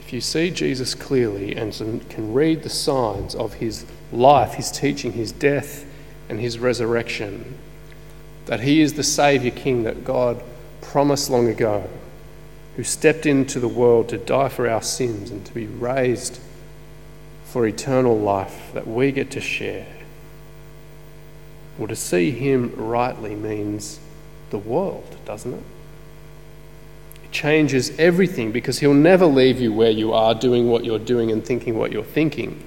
If 0.07 0.13
you 0.13 0.21
see 0.21 0.53
Jesus 0.53 0.95
clearly 0.95 1.57
and 1.57 1.73
can 2.09 2.33
read 2.33 2.63
the 2.63 2.69
signs 2.69 3.35
of 3.35 3.55
his 3.55 3.85
life, 4.13 4.55
his 4.55 4.71
teaching, 4.71 5.15
his 5.15 5.33
death, 5.33 5.85
and 6.29 6.39
his 6.39 6.61
resurrection, 6.61 7.59
that 8.45 8.61
he 8.61 8.83
is 8.83 8.93
the 8.93 9.03
Saviour 9.03 9.53
King 9.53 9.83
that 9.83 10.05
God 10.05 10.41
promised 10.81 11.29
long 11.29 11.49
ago, 11.49 11.91
who 12.77 12.85
stepped 12.85 13.27
into 13.27 13.59
the 13.59 13.67
world 13.67 14.09
to 14.11 14.17
die 14.17 14.49
for 14.49 14.69
our 14.71 14.81
sins 14.81 15.33
and 15.33 15.45
to 15.45 15.53
be 15.53 15.67
raised 15.67 16.39
for 17.47 17.67
eternal 17.67 18.17
life 18.17 18.71
that 18.75 18.87
we 18.87 19.11
get 19.11 19.33
to 19.33 19.41
share. 19.41 19.89
Well, 21.79 21.89
to 21.89 21.97
see 21.97 22.31
him 22.31 22.73
rightly 22.77 23.35
means 23.35 23.99
the 24.51 24.59
world, 24.59 25.17
doesn't 25.25 25.55
it? 25.55 25.65
Changes 27.37 27.99
everything 27.99 28.51
because 28.51 28.79
He'll 28.79 28.95
never 28.95 29.27
leave 29.27 29.61
you 29.61 29.71
where 29.71 29.91
you 29.91 30.15
are, 30.15 30.35
doing 30.35 30.69
what 30.69 30.85
you're 30.85 30.99
doing 30.99 31.31
and 31.31 31.45
thinking 31.45 31.77
what 31.77 31.93
you're 31.93 32.03
thinking. 32.03 32.63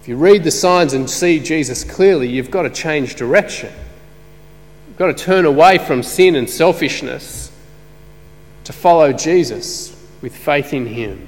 If 0.00 0.08
you 0.08 0.16
read 0.16 0.44
the 0.44 0.52
signs 0.52 0.92
and 0.92 1.10
see 1.10 1.40
Jesus 1.40 1.82
clearly, 1.82 2.28
you've 2.28 2.50
got 2.50 2.62
to 2.62 2.70
change 2.70 3.16
direction. 3.16 3.72
You've 4.86 4.96
got 4.96 5.16
to 5.16 5.24
turn 5.24 5.46
away 5.46 5.78
from 5.78 6.04
sin 6.04 6.36
and 6.36 6.48
selfishness 6.48 7.50
to 8.64 8.72
follow 8.72 9.12
Jesus 9.12 9.96
with 10.20 10.36
faith 10.36 10.72
in 10.72 10.86
Him. 10.86 11.26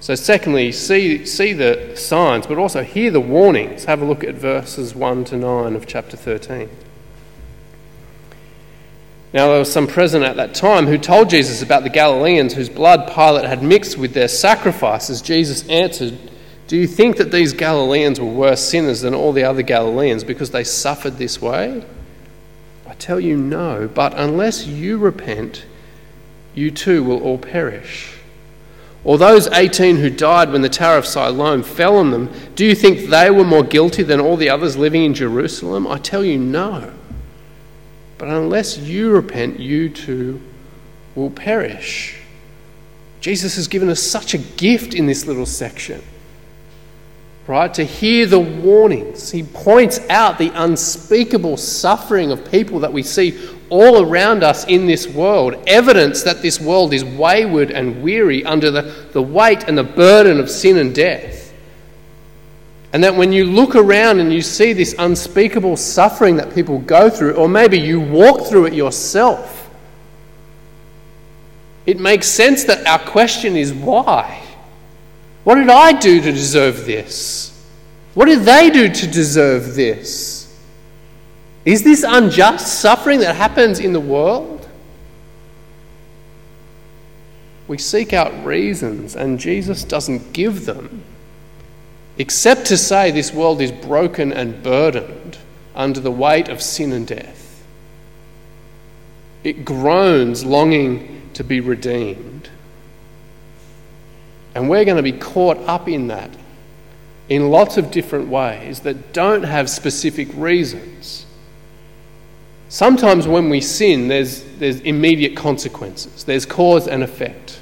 So, 0.00 0.14
secondly, 0.14 0.72
see, 0.72 1.24
see 1.24 1.54
the 1.54 1.96
signs, 1.96 2.46
but 2.46 2.58
also 2.58 2.82
hear 2.82 3.10
the 3.10 3.20
warnings. 3.20 3.86
Have 3.86 4.02
a 4.02 4.04
look 4.04 4.24
at 4.24 4.34
verses 4.34 4.94
1 4.94 5.24
to 5.26 5.36
9 5.36 5.74
of 5.74 5.86
chapter 5.86 6.18
13. 6.18 6.68
Now, 9.32 9.48
there 9.48 9.58
was 9.58 9.72
some 9.72 9.86
present 9.86 10.24
at 10.24 10.36
that 10.36 10.54
time 10.54 10.86
who 10.86 10.98
told 10.98 11.30
Jesus 11.30 11.62
about 11.62 11.84
the 11.84 11.88
Galileans 11.88 12.52
whose 12.52 12.68
blood 12.68 13.10
Pilate 13.10 13.46
had 13.46 13.62
mixed 13.62 13.96
with 13.96 14.12
their 14.12 14.28
sacrifices. 14.28 15.22
Jesus 15.22 15.66
answered, 15.68 16.18
Do 16.68 16.76
you 16.76 16.86
think 16.86 17.16
that 17.16 17.32
these 17.32 17.54
Galileans 17.54 18.20
were 18.20 18.26
worse 18.26 18.60
sinners 18.60 19.00
than 19.00 19.14
all 19.14 19.32
the 19.32 19.44
other 19.44 19.62
Galileans 19.62 20.22
because 20.22 20.50
they 20.50 20.64
suffered 20.64 21.16
this 21.16 21.40
way? 21.40 21.82
I 22.86 22.92
tell 22.94 23.18
you 23.18 23.38
no, 23.38 23.88
but 23.88 24.12
unless 24.18 24.66
you 24.66 24.98
repent, 24.98 25.64
you 26.54 26.70
too 26.70 27.02
will 27.02 27.22
all 27.22 27.38
perish. 27.38 28.18
Or 29.02 29.16
those 29.16 29.48
18 29.48 29.96
who 29.96 30.10
died 30.10 30.52
when 30.52 30.60
the 30.60 30.68
Tower 30.68 30.98
of 30.98 31.06
Siloam 31.06 31.62
fell 31.62 31.96
on 31.96 32.10
them, 32.10 32.30
do 32.54 32.66
you 32.66 32.74
think 32.74 33.08
they 33.08 33.30
were 33.30 33.44
more 33.44 33.64
guilty 33.64 34.02
than 34.02 34.20
all 34.20 34.36
the 34.36 34.50
others 34.50 34.76
living 34.76 35.04
in 35.04 35.14
Jerusalem? 35.14 35.86
I 35.86 35.96
tell 35.96 36.22
you 36.22 36.38
no. 36.38 36.92
But 38.22 38.28
unless 38.28 38.78
you 38.78 39.10
repent, 39.10 39.58
you 39.58 39.88
too 39.88 40.40
will 41.16 41.30
perish. 41.30 42.20
Jesus 43.20 43.56
has 43.56 43.66
given 43.66 43.88
us 43.88 44.00
such 44.00 44.32
a 44.32 44.38
gift 44.38 44.94
in 44.94 45.06
this 45.06 45.26
little 45.26 45.44
section 45.44 46.00
right? 47.48 47.74
To 47.74 47.84
hear 47.84 48.26
the 48.26 48.38
warnings. 48.38 49.30
He 49.32 49.42
points 49.42 49.98
out 50.08 50.38
the 50.38 50.52
unspeakable 50.54 51.56
suffering 51.56 52.30
of 52.30 52.48
people 52.50 52.78
that 52.80 52.92
we 52.92 53.02
see 53.02 53.36
all 53.68 54.08
around 54.08 54.44
us 54.44 54.64
in 54.66 54.86
this 54.86 55.08
world, 55.08 55.56
evidence 55.66 56.22
that 56.22 56.42
this 56.42 56.60
world 56.60 56.94
is 56.94 57.04
wayward 57.04 57.72
and 57.72 58.00
weary 58.02 58.44
under 58.44 58.70
the, 58.70 58.82
the 59.12 59.20
weight 59.20 59.64
and 59.64 59.76
the 59.76 59.82
burden 59.82 60.38
of 60.38 60.48
sin 60.48 60.78
and 60.78 60.94
death. 60.94 61.41
And 62.92 63.02
that 63.04 63.14
when 63.14 63.32
you 63.32 63.46
look 63.46 63.74
around 63.74 64.20
and 64.20 64.32
you 64.32 64.42
see 64.42 64.72
this 64.72 64.94
unspeakable 64.98 65.76
suffering 65.76 66.36
that 66.36 66.54
people 66.54 66.78
go 66.78 67.08
through, 67.08 67.34
or 67.34 67.48
maybe 67.48 67.78
you 67.78 68.00
walk 68.00 68.46
through 68.46 68.66
it 68.66 68.74
yourself, 68.74 69.70
it 71.86 71.98
makes 71.98 72.28
sense 72.28 72.64
that 72.64 72.86
our 72.86 72.98
question 72.98 73.56
is 73.56 73.72
why? 73.72 74.42
What 75.44 75.56
did 75.56 75.70
I 75.70 75.92
do 75.92 76.20
to 76.20 76.30
deserve 76.30 76.84
this? 76.86 77.48
What 78.14 78.26
did 78.26 78.40
they 78.40 78.70
do 78.70 78.88
to 78.92 79.06
deserve 79.06 79.74
this? 79.74 80.42
Is 81.64 81.82
this 81.82 82.04
unjust 82.06 82.80
suffering 82.80 83.20
that 83.20 83.36
happens 83.36 83.80
in 83.80 83.92
the 83.92 84.00
world? 84.00 84.68
We 87.68 87.78
seek 87.78 88.12
out 88.12 88.44
reasons, 88.44 89.16
and 89.16 89.38
Jesus 89.38 89.82
doesn't 89.84 90.32
give 90.32 90.66
them, 90.66 91.04
except 92.22 92.66
to 92.66 92.76
say 92.76 93.10
this 93.10 93.34
world 93.34 93.60
is 93.60 93.72
broken 93.72 94.32
and 94.32 94.62
burdened 94.62 95.36
under 95.74 95.98
the 95.98 96.08
weight 96.08 96.48
of 96.48 96.62
sin 96.62 96.92
and 96.92 97.04
death. 97.04 97.64
It 99.42 99.64
groans, 99.64 100.44
longing 100.44 101.30
to 101.34 101.42
be 101.42 101.58
redeemed. 101.58 102.48
And 104.54 104.70
we're 104.70 104.84
going 104.84 104.98
to 104.98 105.02
be 105.02 105.18
caught 105.18 105.56
up 105.68 105.88
in 105.88 106.06
that 106.06 106.30
in 107.28 107.50
lots 107.50 107.76
of 107.76 107.90
different 107.90 108.28
ways 108.28 108.78
that 108.82 109.12
don't 109.12 109.42
have 109.42 109.68
specific 109.68 110.28
reasons. 110.34 111.26
Sometimes 112.68 113.26
when 113.26 113.50
we 113.50 113.60
sin, 113.60 114.06
there's, 114.06 114.44
there's 114.60 114.78
immediate 114.82 115.36
consequences, 115.36 116.22
there's 116.22 116.46
cause 116.46 116.86
and 116.86 117.02
effect. 117.02 117.58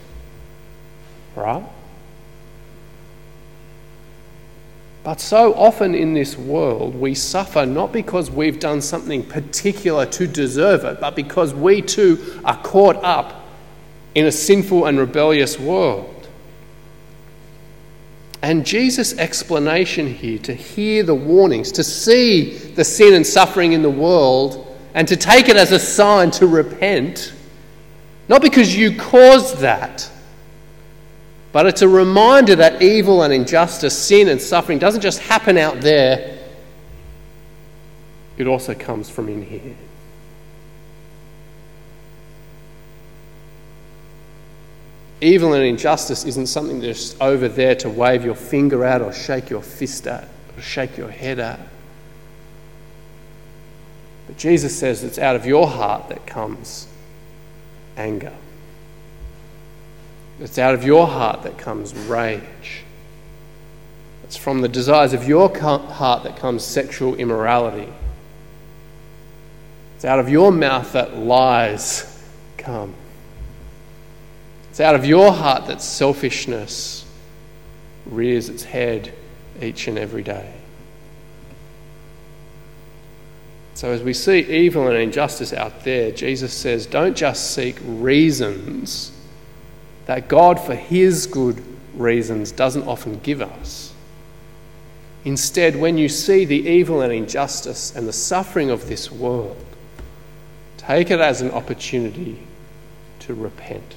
Right? 1.35 1.65
But 5.11 5.19
so 5.19 5.55
often 5.55 5.97
in 5.97 6.15
this 6.15 6.39
world, 6.39 6.95
we 6.95 7.17
suffer 7.17 7.67
not 7.67 7.93
because 7.93 8.31
we've 8.31 8.61
done 8.61 8.81
something 8.81 9.25
particular 9.25 10.07
to 10.07 10.29
deserve 10.29 10.85
it, 10.85 11.01
but 11.01 11.17
because 11.17 11.53
we 11.53 11.83
too 11.83 12.41
are 12.45 12.57
caught 12.63 12.95
up 13.03 13.45
in 14.15 14.27
a 14.27 14.31
sinful 14.31 14.87
and 14.87 15.01
rebellious 15.01 15.59
world. 15.59 16.29
And 18.43 18.65
Jesus' 18.65 19.19
explanation 19.19 20.07
here 20.15 20.39
to 20.39 20.55
hear 20.55 21.03
the 21.03 21.17
warnings, 21.17 21.73
to 21.73 21.83
see 21.83 22.51
the 22.77 22.85
sin 22.85 23.15
and 23.15 23.27
suffering 23.27 23.73
in 23.73 23.83
the 23.83 23.91
world, 23.91 24.79
and 24.95 25.09
to 25.09 25.17
take 25.17 25.49
it 25.49 25.57
as 25.57 25.73
a 25.73 25.81
sign 25.81 26.31
to 26.31 26.47
repent, 26.47 27.35
not 28.29 28.43
because 28.43 28.77
you 28.77 28.97
caused 28.97 29.59
that, 29.59 30.09
but 31.53 31.67
it's 31.67 31.83
a 31.83 31.89
reminder 31.89 32.55
that 32.57 32.81
evil 32.81 33.23
and 33.23 33.33
injustice, 33.33 33.99
sin 33.99 34.29
and 34.29 34.41
suffering 34.41 34.79
doesn't 34.79 35.01
just 35.01 35.19
happen 35.21 35.59
out 35.59 35.81
there, 35.81 36.39
it 38.39 38.47
also 38.47 38.75
comes 38.75 39.11
from 39.11 39.29
in 39.29 39.43
here. 39.43 39.77
Evil 45.21 45.53
and 45.53 45.65
injustice 45.65 46.25
isn't 46.25 46.47
something 46.47 46.81
that's 46.81 47.21
over 47.21 47.49
there 47.49 47.75
to 47.75 47.91
wave 47.91 48.25
your 48.25 48.35
finger 48.35 48.85
at 48.85 49.03
or 49.03 49.13
shake 49.13 49.51
your 49.51 49.61
fist 49.61 50.07
at 50.07 50.27
or 50.57 50.63
shake 50.63 50.97
your 50.97 51.11
head 51.11 51.39
at. 51.39 51.61
But 54.27 54.39
Jesus 54.39 54.79
says 54.79 55.05
it's 55.05 55.19
out 55.19 55.37
of 55.37 55.45
your 55.45 55.67
heart 55.67 56.09
that 56.09 56.27
comes 56.27 56.87
anger. 57.97 58.33
It's 60.41 60.59
out 60.59 60.75
of 60.75 60.85
your 60.85 61.07
heart 61.07 61.43
that 61.43 61.59
comes 61.59 61.95
rage. 61.95 62.83
It's 64.25 64.39
from 64.39 64.63
the 64.63 64.69
desires 64.69 65.13
of 65.13 65.29
your 65.29 65.55
heart 65.55 66.23
that 66.23 66.37
comes 66.37 66.65
sexual 66.65 67.15
immorality. 67.17 67.93
It's 69.97 70.05
out 70.07 70.19
of 70.19 70.31
your 70.31 70.51
mouth 70.51 70.93
that 70.95 71.19
lies 71.19 72.25
come. 72.57 72.95
It's 74.71 74.81
out 74.81 74.95
of 74.95 75.05
your 75.05 75.31
heart 75.31 75.67
that 75.67 75.83
selfishness 75.83 77.05
rears 78.07 78.49
its 78.49 78.63
head 78.63 79.13
each 79.61 79.89
and 79.89 79.99
every 79.99 80.23
day. 80.23 80.55
So, 83.75 83.91
as 83.91 84.03
we 84.03 84.15
see 84.15 84.39
evil 84.39 84.89
and 84.89 84.97
injustice 84.97 85.53
out 85.53 85.85
there, 85.85 86.13
Jesus 86.13 86.55
says, 86.55 86.87
don't 86.87 87.17
just 87.17 87.51
seek 87.51 87.77
reasons 87.85 89.13
that 90.07 90.29
God, 90.29 90.59
for 90.59 90.75
His 90.75 91.27
good 91.27 91.63
reasons, 91.95 92.53
doesn't 92.53 92.87
often 92.87 93.19
give 93.21 93.43
us. 93.43 93.93
Instead, 95.25 95.77
when 95.77 95.99
you 95.99 96.09
see 96.09 96.45
the 96.45 96.67
evil 96.69 97.03
and 97.03 97.13
injustice 97.13 97.95
and 97.95 98.09
the 98.09 98.13
suffering 98.13 98.71
of 98.71 98.89
this 98.89 99.13
world, 99.13 99.65
take 100.79 101.11
it 101.11 101.21
as 101.21 101.43
an 101.43 101.51
opportunity 101.51 102.39
to 103.21 103.35
repent. 103.35 103.97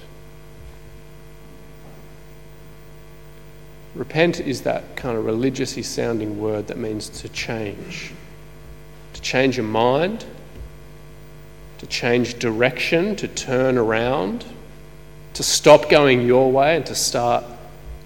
Repent 3.96 4.40
is 4.40 4.62
that 4.64 4.96
kind 4.96 5.18
of 5.18 5.26
religiously 5.26 5.84
sounding 5.84 6.40
word 6.40 6.68
that 6.68 6.78
means 6.78 7.10
to 7.10 7.30
change. 7.30 8.12
To 9.14 9.22
change 9.22 9.56
your 9.56 9.68
mind, 9.68 10.26
to 11.78 11.86
change 11.88 12.40
direction, 12.40 13.16
to 13.18 13.28
turn 13.28 13.78
around, 13.78 14.46
to 15.34 15.44
stop 15.44 15.90
going 15.90 16.22
your 16.22 16.52
way 16.52 16.76
and 16.76 16.86
to 16.86 16.96
start 16.96 17.44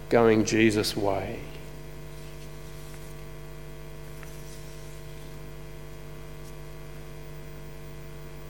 going 0.09 0.45
Jesus' 0.45 0.95
way. 0.95 1.39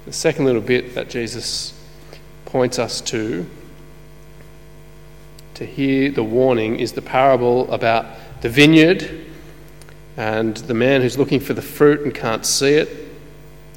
The 0.05 0.13
second 0.13 0.45
little 0.45 0.61
bit 0.61 0.95
that 0.95 1.09
Jesus 1.09 1.73
points 2.45 2.79
us 2.79 3.01
to 3.01 3.45
to 5.55 5.65
hear 5.65 6.11
the 6.11 6.23
warning 6.23 6.79
is 6.79 6.91
the 6.93 7.01
parable 7.01 7.69
about 7.73 8.05
the 8.41 8.49
vineyard 8.49 9.25
and 10.15 10.55
the 10.55 10.73
man 10.73 11.01
who's 11.01 11.17
looking 11.17 11.39
for 11.39 11.53
the 11.53 11.61
fruit 11.63 12.01
and 12.01 12.13
can't 12.13 12.45
see 12.45 12.73
it. 12.73 12.87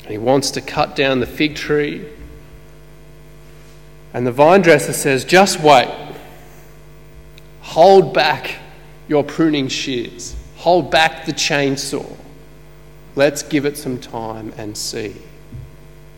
And 0.02 0.10
he 0.10 0.18
wants 0.18 0.50
to 0.52 0.60
cut 0.60 0.94
down 0.94 1.20
the 1.20 1.26
fig 1.26 1.56
tree. 1.56 2.06
And 4.12 4.26
the 4.26 4.32
vine 4.32 4.62
dresser 4.62 4.92
says, 4.92 5.24
Just 5.24 5.60
wait. 5.60 5.88
Hold 7.62 8.12
back 8.12 8.56
your 9.08 9.22
pruning 9.22 9.68
shears. 9.68 10.36
Hold 10.56 10.90
back 10.90 11.26
the 11.26 11.32
chainsaw. 11.32 12.16
Let's 13.16 13.42
give 13.42 13.66
it 13.66 13.76
some 13.76 13.98
time 13.98 14.52
and 14.56 14.76
see 14.76 15.16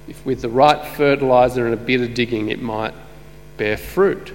if, 0.09 0.25
with 0.27 0.43
the 0.43 0.49
right 0.49 0.85
fertilizer 0.97 1.65
and 1.65 1.75
a 1.75 1.77
bit 1.77 2.01
of 2.01 2.15
digging, 2.15 2.51
it 2.51 2.61
might 2.61 2.95
bear 3.57 3.77
fruit. 3.77 4.33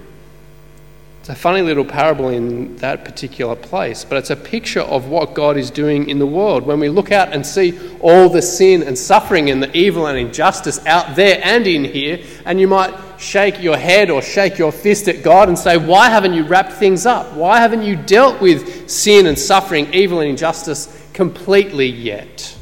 It's 1.20 1.30
a 1.30 1.36
funny 1.36 1.62
little 1.62 1.84
parable 1.84 2.30
in 2.30 2.78
that 2.78 3.04
particular 3.04 3.56
place, 3.56 4.06
but 4.06 4.18
it's 4.18 4.30
a 4.30 4.36
picture 4.36 4.82
of 4.82 5.08
what 5.08 5.34
God 5.34 5.58
is 5.58 5.70
doing 5.70 6.10
in 6.10 6.20
the 6.20 6.26
world. 6.26 6.66
When 6.66 6.80
we 6.80 6.88
look 6.88 7.12
out 7.12 7.34
and 7.34 7.46
see 7.46 7.78
all 8.00 8.30
the 8.30 8.42
sin 8.42 8.82
and 8.82 8.98
suffering 8.98 9.50
and 9.50 9.62
the 9.62 9.76
evil 9.76 10.08
and 10.08 10.18
injustice 10.18 10.84
out 10.86 11.16
there 11.16 11.42
and 11.44 11.68
in 11.68 11.84
here, 11.84 12.24
and 12.46 12.62
you 12.62 12.68
might 12.68 12.94
shake 13.18 13.62
your 13.62 13.78
head 13.78 14.10
or 14.10 14.22
shake 14.22 14.58
your 14.58 14.72
fist 14.72 15.08
at 15.08 15.24
God 15.24 15.50
and 15.50 15.58
say, 15.58 15.78
Why 15.78 16.10
haven't 16.10 16.34
you 16.34 16.44
wrapped 16.44 16.74
things 16.74 17.06
up? 17.06 17.34
Why 17.34 17.60
haven't 17.60 17.84
you 17.84 17.96
dealt 17.96 18.42
with 18.42 18.90
sin 18.90 19.26
and 19.26 19.38
suffering, 19.38 19.94
evil 19.94 20.20
and 20.20 20.30
injustice 20.30 21.10
completely 21.14 21.88
yet? 21.88 22.56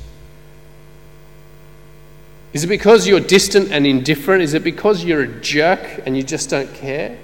Is 2.54 2.64
it 2.64 2.68
because 2.68 3.06
you're 3.06 3.20
distant 3.20 3.72
and 3.72 3.86
indifferent? 3.86 4.42
Is 4.42 4.54
it 4.54 4.64
because 4.64 5.04
you're 5.04 5.24
a 5.24 5.42
jerk 5.42 6.02
and 6.06 6.16
you 6.16 6.24
just 6.24 6.50
don't 6.50 6.74
care? 6.74 7.18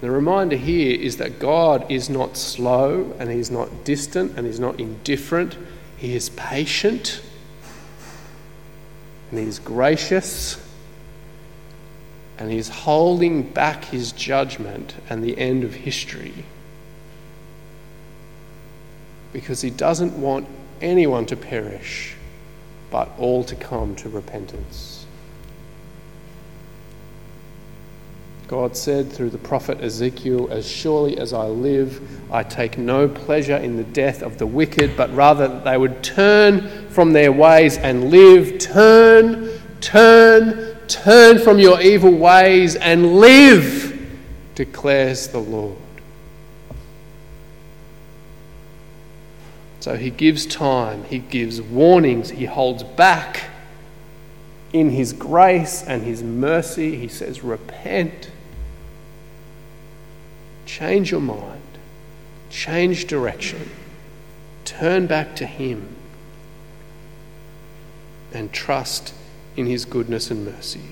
The 0.00 0.10
reminder 0.10 0.56
here 0.56 0.98
is 0.98 1.16
that 1.16 1.38
God 1.38 1.90
is 1.90 2.08
not 2.08 2.36
slow 2.36 3.14
and 3.18 3.30
He's 3.30 3.50
not 3.50 3.84
distant 3.84 4.38
and 4.38 4.46
He's 4.46 4.60
not 4.60 4.80
indifferent. 4.80 5.56
He 5.96 6.14
is 6.14 6.30
patient 6.30 7.20
and 9.30 9.40
He 9.40 9.46
is 9.46 9.58
gracious 9.58 10.64
and 12.38 12.50
he's 12.50 12.68
holding 12.68 13.42
back 13.42 13.84
His 13.86 14.12
judgment 14.12 14.94
and 15.10 15.22
the 15.22 15.36
end 15.38 15.64
of 15.64 15.74
history 15.74 16.44
because 19.32 19.60
He 19.60 19.70
doesn't 19.70 20.20
want 20.20 20.46
anyone 20.80 21.26
to 21.26 21.36
perish 21.36 22.14
but 22.90 23.10
all 23.18 23.44
to 23.44 23.54
come 23.54 23.94
to 23.96 24.08
repentance. 24.08 24.97
God 28.48 28.74
said 28.74 29.12
through 29.12 29.28
the 29.28 29.36
prophet 29.36 29.82
Ezekiel, 29.82 30.48
As 30.50 30.66
surely 30.66 31.18
as 31.18 31.34
I 31.34 31.44
live, 31.44 32.32
I 32.32 32.42
take 32.42 32.78
no 32.78 33.06
pleasure 33.06 33.58
in 33.58 33.76
the 33.76 33.84
death 33.84 34.22
of 34.22 34.38
the 34.38 34.46
wicked, 34.46 34.96
but 34.96 35.14
rather 35.14 35.48
that 35.48 35.64
they 35.64 35.76
would 35.76 36.02
turn 36.02 36.88
from 36.88 37.12
their 37.12 37.30
ways 37.30 37.76
and 37.76 38.10
live. 38.10 38.58
Turn, 38.58 39.50
turn, 39.82 40.78
turn 40.88 41.38
from 41.38 41.58
your 41.58 41.78
evil 41.82 42.10
ways 42.10 42.74
and 42.74 43.16
live, 43.16 44.18
declares 44.54 45.28
the 45.28 45.40
Lord. 45.40 45.76
So 49.80 49.94
he 49.94 50.08
gives 50.08 50.46
time, 50.46 51.04
he 51.04 51.18
gives 51.18 51.60
warnings, 51.60 52.30
he 52.30 52.46
holds 52.46 52.82
back. 52.82 53.50
In 54.72 54.88
his 54.88 55.12
grace 55.12 55.82
and 55.82 56.02
his 56.02 56.22
mercy, 56.22 56.96
he 56.96 57.08
says, 57.08 57.44
Repent. 57.44 58.30
Change 60.68 61.10
your 61.10 61.22
mind, 61.22 61.62
change 62.50 63.06
direction, 63.06 63.70
turn 64.66 65.06
back 65.06 65.34
to 65.36 65.46
Him, 65.46 65.96
and 68.34 68.52
trust 68.52 69.14
in 69.56 69.64
His 69.64 69.86
goodness 69.86 70.30
and 70.30 70.44
mercy. 70.44 70.82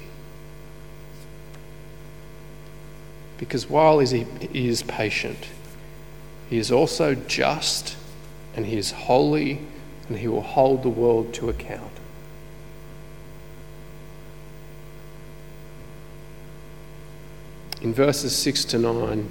Because 3.36 3.68
while 3.68 3.98
He 3.98 4.26
is 4.54 4.82
patient, 4.82 5.46
He 6.48 6.56
is 6.56 6.72
also 6.72 7.14
just 7.14 7.98
and 8.56 8.64
He 8.64 8.78
is 8.78 8.92
holy 8.92 9.60
and 10.08 10.16
He 10.16 10.26
will 10.26 10.40
hold 10.40 10.84
the 10.84 10.88
world 10.88 11.34
to 11.34 11.50
account. 11.50 11.92
In 17.82 17.92
verses 17.92 18.34
6 18.34 18.64
to 18.64 18.78
9, 18.78 19.28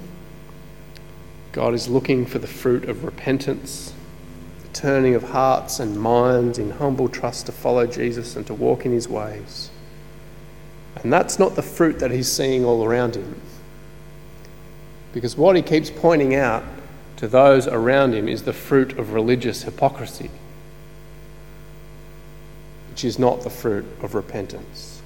God 1.56 1.72
is 1.72 1.88
looking 1.88 2.26
for 2.26 2.38
the 2.38 2.46
fruit 2.46 2.86
of 2.86 3.02
repentance, 3.02 3.94
the 4.60 4.68
turning 4.74 5.14
of 5.14 5.22
hearts 5.22 5.80
and 5.80 5.98
minds 5.98 6.58
in 6.58 6.68
humble 6.68 7.08
trust 7.08 7.46
to 7.46 7.52
follow 7.52 7.86
Jesus 7.86 8.36
and 8.36 8.46
to 8.48 8.52
walk 8.52 8.84
in 8.84 8.92
his 8.92 9.08
ways. 9.08 9.70
And 10.96 11.10
that's 11.10 11.38
not 11.38 11.54
the 11.54 11.62
fruit 11.62 11.98
that 12.00 12.10
he's 12.10 12.30
seeing 12.30 12.66
all 12.66 12.84
around 12.84 13.14
him. 13.14 13.40
Because 15.14 15.34
what 15.34 15.56
he 15.56 15.62
keeps 15.62 15.88
pointing 15.88 16.34
out 16.34 16.62
to 17.16 17.26
those 17.26 17.66
around 17.66 18.12
him 18.12 18.28
is 18.28 18.42
the 18.42 18.52
fruit 18.52 18.98
of 18.98 19.14
religious 19.14 19.62
hypocrisy, 19.62 20.30
which 22.90 23.02
is 23.02 23.18
not 23.18 23.44
the 23.44 23.50
fruit 23.50 23.86
of 24.02 24.14
repentance. 24.14 25.00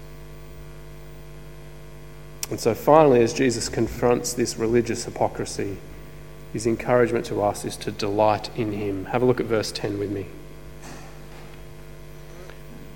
And 2.50 2.58
so 2.58 2.74
finally, 2.74 3.22
as 3.22 3.32
Jesus 3.32 3.68
confronts 3.68 4.32
this 4.32 4.56
religious 4.56 5.04
hypocrisy, 5.04 5.76
his 6.52 6.66
encouragement 6.66 7.26
to 7.26 7.42
us 7.42 7.64
is 7.64 7.76
to 7.78 7.92
delight 7.92 8.50
in 8.56 8.72
him. 8.72 9.06
Have 9.06 9.22
a 9.22 9.24
look 9.24 9.40
at 9.40 9.46
verse 9.46 9.70
10 9.70 9.98
with 9.98 10.10
me. 10.10 10.26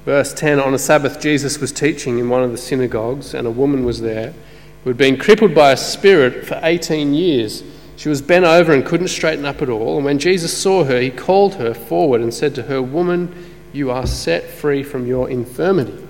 Verse 0.05 0.35
10 0.35 0.61
On 0.61 0.75
a 0.75 0.79
Sabbath, 0.79 1.21
Jesus 1.21 1.59
was 1.59 1.73
teaching 1.73 2.19
in 2.19 2.29
one 2.29 2.43
of 2.43 2.51
the 2.51 2.59
synagogues, 2.59 3.33
and 3.33 3.47
a 3.47 3.51
woman 3.51 3.85
was 3.85 4.01
there 4.01 4.35
who 4.83 4.90
had 4.90 4.97
been 4.99 5.17
crippled 5.17 5.55
by 5.55 5.73
a 5.73 5.77
spirit 5.77 6.45
for 6.45 6.61
18 6.62 7.14
years. 7.14 7.62
She 7.97 8.09
was 8.09 8.21
bent 8.21 8.45
over 8.45 8.73
and 8.73 8.85
couldn't 8.85 9.09
straighten 9.09 9.45
up 9.45 9.62
at 9.62 9.71
all. 9.71 9.97
And 9.97 10.05
when 10.05 10.19
Jesus 10.19 10.57
saw 10.57 10.85
her, 10.85 11.01
he 11.01 11.11
called 11.11 11.55
her 11.55 11.73
forward 11.73 12.21
and 12.21 12.35
said 12.35 12.55
to 12.57 12.62
her, 12.64 12.83
Woman, 12.83 13.53
you 13.73 13.90
are 13.90 14.07
set 14.07 14.45
free 14.45 14.83
from 14.83 15.07
your 15.07 15.31
infirmity. 15.31 16.07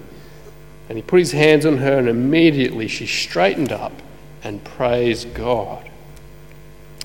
And 0.89 0.99
he 0.99 1.03
put 1.03 1.21
his 1.21 1.33
hands 1.33 1.65
on 1.65 1.79
her, 1.79 1.99
and 1.99 2.09
immediately 2.09 2.89
she 2.89 3.07
straightened 3.07 3.71
up 3.71 3.93
and 4.43 4.65
praised 4.65 5.35
God. 5.35 5.89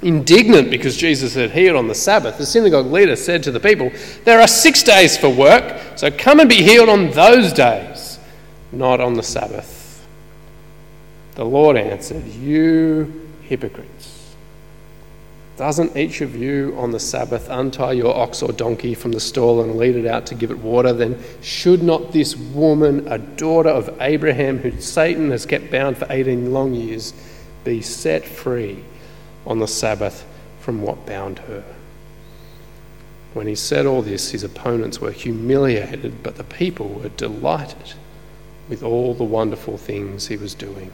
Indignant 0.01 0.71
because 0.71 0.95
Jesus 0.95 1.33
had 1.33 1.51
healed 1.51 1.75
on 1.75 1.87
the 1.87 1.95
Sabbath, 1.95 2.37
the 2.37 2.45
synagogue 2.45 2.85
leader 2.85 3.17
said 3.17 3.43
to 3.43 3.51
the 3.51 3.59
people, 3.59 3.91
There 4.23 4.39
are 4.39 4.47
six 4.47 4.81
days 4.81 5.17
for 5.17 5.29
work, 5.29 5.77
so 5.97 6.09
come 6.09 6.39
and 6.39 6.47
be 6.47 6.63
healed 6.63 6.87
on 6.87 7.11
those 7.11 7.51
days, 7.51 8.17
not 8.71 9.01
on 9.01 9.15
the 9.15 9.23
Sabbath. 9.23 10.07
The 11.35 11.43
Lord 11.43 11.75
answered, 11.75 12.25
You 12.27 13.29
hypocrites. 13.43 14.35
Doesn't 15.59 15.97
each 15.97 16.21
of 16.21 16.37
you 16.37 16.73
on 16.77 16.91
the 16.91 17.01
Sabbath 17.01 17.49
untie 17.49 17.91
your 17.91 18.15
ox 18.15 18.41
or 18.41 18.53
donkey 18.53 18.93
from 18.93 19.11
the 19.11 19.19
stall 19.19 19.61
and 19.61 19.75
lead 19.75 19.97
it 19.97 20.05
out 20.05 20.25
to 20.27 20.35
give 20.35 20.51
it 20.51 20.59
water? 20.59 20.93
Then 20.93 21.21
should 21.41 21.83
not 21.83 22.13
this 22.13 22.37
woman, 22.37 23.05
a 23.09 23.17
daughter 23.17 23.67
of 23.67 23.93
Abraham, 23.99 24.59
who 24.59 24.79
Satan 24.79 25.31
has 25.31 25.45
kept 25.45 25.69
bound 25.69 25.97
for 25.97 26.07
18 26.09 26.53
long 26.53 26.73
years, 26.73 27.13
be 27.65 27.81
set 27.81 28.23
free? 28.23 28.85
On 29.45 29.59
the 29.59 29.67
Sabbath 29.67 30.25
from 30.59 30.81
what 30.81 31.05
bound 31.05 31.39
her. 31.39 31.63
When 33.33 33.47
he 33.47 33.55
said 33.55 33.85
all 33.85 34.01
this, 34.01 34.31
his 34.31 34.43
opponents 34.43 34.99
were 34.99 35.11
humiliated, 35.11 36.23
but 36.23 36.35
the 36.35 36.43
people 36.43 36.89
were 36.89 37.09
delighted 37.09 37.93
with 38.67 38.83
all 38.83 39.13
the 39.13 39.23
wonderful 39.23 39.77
things 39.77 40.27
he 40.27 40.37
was 40.37 40.53
doing. 40.53 40.91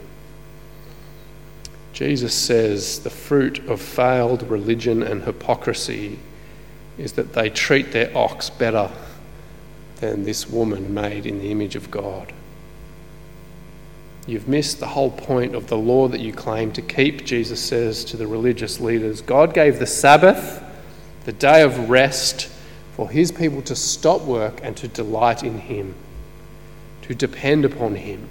Jesus 1.94 2.34
says 2.34 3.00
the 3.00 3.10
fruit 3.10 3.60
of 3.70 3.82
failed 3.82 4.44
religion 4.44 5.02
and 5.02 5.24
hypocrisy 5.24 6.20
is 6.98 7.14
that 7.14 7.34
they 7.34 7.50
treat 7.50 7.94
their 7.94 8.16
ox 8.16 8.50
better 8.50 8.92
than 9.98 10.24
this 10.24 10.50
woman 10.50 10.94
made 10.94 11.26
in 11.26 11.40
the 11.40 11.52
image 11.52 11.76
of 11.76 11.90
God. 11.90 12.34
You've 14.28 14.48
missed 14.48 14.80
the 14.80 14.88
whole 14.88 15.12
point 15.12 15.54
of 15.54 15.68
the 15.68 15.78
law 15.78 16.08
that 16.08 16.20
you 16.20 16.34
claim 16.34 16.72
to 16.74 16.82
keep, 16.82 17.26
Jesus 17.26 17.62
says 17.62 18.04
to 18.06 18.18
the 18.18 18.26
religious 18.26 18.80
leaders. 18.80 19.22
God 19.22 19.54
gave 19.54 19.78
the 19.78 19.86
Sabbath, 19.86 20.64
the 21.26 21.32
day 21.32 21.62
of 21.62 21.90
rest, 21.90 22.50
for 22.96 23.10
his 23.10 23.32
people 23.32 23.62
to 23.64 23.76
stop 23.76 24.22
work 24.22 24.62
and 24.64 24.76
to 24.78 24.88
delight 24.88 25.44
in 25.44 25.60
him, 25.60 25.94
to 27.04 27.14
depend 27.14 27.66
upon 27.66 27.96
him, 27.96 28.28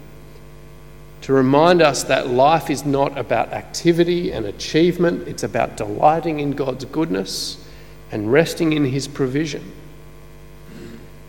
to 1.23 1.33
remind 1.33 1.81
us 1.81 2.03
that 2.05 2.27
life 2.27 2.71
is 2.71 2.85
not 2.85 3.17
about 3.17 3.53
activity 3.53 4.33
and 4.33 4.47
achievement, 4.47 5.29
it's 5.29 5.43
about 5.45 5.77
delighting 5.77 6.41
in 6.41 6.53
God's 6.53 6.85
goodness 6.87 7.65
and 8.11 8.33
resting 8.33 8.73
in 8.73 8.85
his 8.85 9.07
provision. 9.07 9.73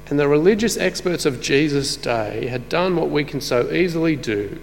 And 0.07 0.19
the 0.19 0.27
religious 0.27 0.77
experts 0.77 1.25
of 1.25 1.41
Jesus' 1.41 1.95
day 1.95 2.47
had 2.47 2.69
done 2.69 2.95
what 2.95 3.09
we 3.09 3.23
can 3.23 3.41
so 3.41 3.71
easily 3.71 4.15
do, 4.15 4.59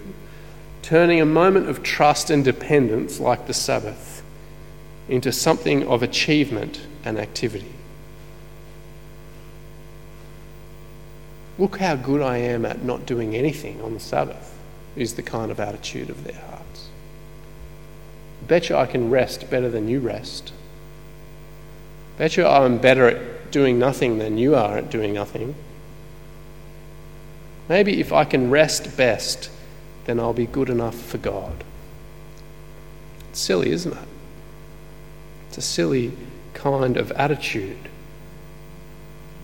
turning 0.83 1.21
a 1.21 1.27
moment 1.27 1.69
of 1.69 1.83
trust 1.83 2.31
and 2.31 2.45
dependence, 2.45 3.19
like 3.19 3.47
the 3.47 3.55
Sabbath, 3.55 4.23
into 5.09 5.33
something 5.33 5.87
of 5.87 6.03
achievement 6.03 6.87
and 7.05 7.19
activity. 7.19 7.73
Look 11.59 11.79
how 11.79 11.97
good 11.97 12.23
I 12.23 12.39
am 12.39 12.65
at 12.65 12.83
not 12.83 13.05
doing 13.05 13.37
anything 13.37 13.81
on 13.83 13.95
the 13.95 14.01
Sabbath, 14.01 14.57
is 14.97 15.15
the 15.15 15.23
kind 15.23 15.51
of 15.51 15.61
attitude 15.61 16.09
of 16.09 16.25
their 16.25 16.41
hearts. 16.41 16.89
Bet 18.47 18.69
you 18.69 18.77
I 18.77 18.87
can 18.87 19.11
rest 19.11 19.51
better 19.51 19.69
than 19.69 19.89
you 19.89 20.01
rest. 20.01 20.53
Bet 22.17 22.37
you 22.37 22.47
I'm 22.47 22.79
better 22.79 23.07
at 23.07 23.42
doing 23.53 23.79
nothing 23.79 24.19
than 24.19 24.39
you 24.39 24.57
are 24.57 24.79
at 24.79 24.91
doing 24.91 25.13
nothing. 25.13 25.55
Maybe 27.69 28.01
if 28.01 28.13
I 28.13 28.25
can 28.25 28.51
rest 28.51 28.97
best, 28.97 29.51
then 30.05 30.19
I'll 30.19 30.33
be 30.33 30.47
good 30.47 30.69
enough 30.69 30.97
for 30.97 31.19
God. 31.19 31.63
It's 33.31 33.41
silly, 33.41 33.71
isn't 33.71 33.93
it? 33.93 34.09
It's 35.49 35.59
a 35.59 35.63
silly 35.63 36.13
kind 36.55 36.97
of 36.97 37.13
attitude. 37.13 37.89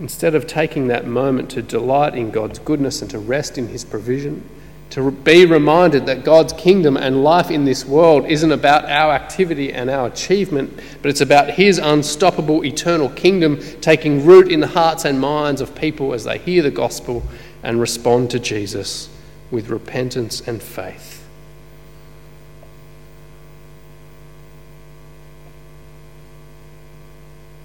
Instead 0.00 0.34
of 0.34 0.46
taking 0.46 0.88
that 0.88 1.06
moment 1.06 1.50
to 1.50 1.62
delight 1.62 2.14
in 2.14 2.30
God's 2.30 2.58
goodness 2.58 3.02
and 3.02 3.10
to 3.10 3.18
rest 3.18 3.58
in 3.58 3.68
His 3.68 3.84
provision, 3.84 4.48
to 4.90 5.10
be 5.10 5.44
reminded 5.44 6.06
that 6.06 6.24
God's 6.24 6.52
kingdom 6.54 6.96
and 6.96 7.22
life 7.22 7.50
in 7.50 7.64
this 7.64 7.84
world 7.84 8.24
isn't 8.26 8.52
about 8.52 8.86
our 8.86 9.12
activity 9.12 9.72
and 9.72 9.90
our 9.90 10.06
achievement, 10.06 10.80
but 11.02 11.10
it's 11.10 11.20
about 11.20 11.50
His 11.50 11.78
unstoppable 11.78 12.64
eternal 12.64 13.10
kingdom 13.10 13.60
taking 13.80 14.24
root 14.24 14.50
in 14.50 14.60
the 14.60 14.66
hearts 14.66 15.04
and 15.04 15.20
minds 15.20 15.60
of 15.60 15.74
people 15.74 16.14
as 16.14 16.24
they 16.24 16.38
hear 16.38 16.62
the 16.62 16.70
gospel 16.70 17.22
and 17.62 17.80
respond 17.80 18.30
to 18.30 18.38
Jesus 18.38 19.10
with 19.50 19.68
repentance 19.68 20.40
and 20.46 20.62
faith. 20.62 21.18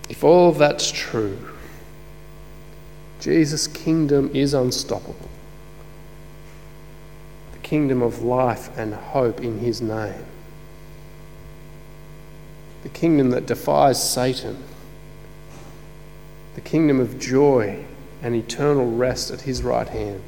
If 0.09 0.23
all 0.23 0.51
that's 0.51 0.91
true, 0.91 1.37
Jesus' 3.19 3.67
kingdom 3.67 4.29
is 4.33 4.53
unstoppable. 4.53 5.22
Kingdom 7.63 8.01
of 8.01 8.21
life 8.21 8.69
and 8.77 8.93
hope 8.93 9.41
in 9.41 9.59
his 9.59 9.81
name. 9.81 10.25
The 12.83 12.89
kingdom 12.89 13.31
that 13.31 13.45
defies 13.45 14.11
Satan. 14.11 14.61
The 16.55 16.61
kingdom 16.61 16.99
of 16.99 17.17
joy 17.17 17.85
and 18.21 18.35
eternal 18.35 18.91
rest 18.91 19.31
at 19.31 19.41
his 19.41 19.63
right 19.63 19.87
hand. 19.87 20.21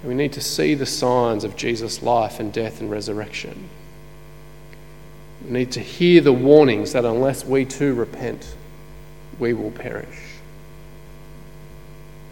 And 0.00 0.08
we 0.08 0.14
need 0.14 0.32
to 0.32 0.40
see 0.40 0.74
the 0.74 0.86
signs 0.86 1.44
of 1.44 1.56
Jesus' 1.56 2.02
life 2.02 2.40
and 2.40 2.52
death 2.52 2.80
and 2.80 2.90
resurrection. 2.90 3.68
We 5.44 5.50
need 5.50 5.72
to 5.72 5.80
hear 5.80 6.20
the 6.20 6.32
warnings 6.32 6.92
that 6.92 7.04
unless 7.04 7.44
we 7.44 7.64
too 7.64 7.94
repent, 7.94 8.54
we 9.38 9.52
will 9.52 9.70
perish. 9.70 10.18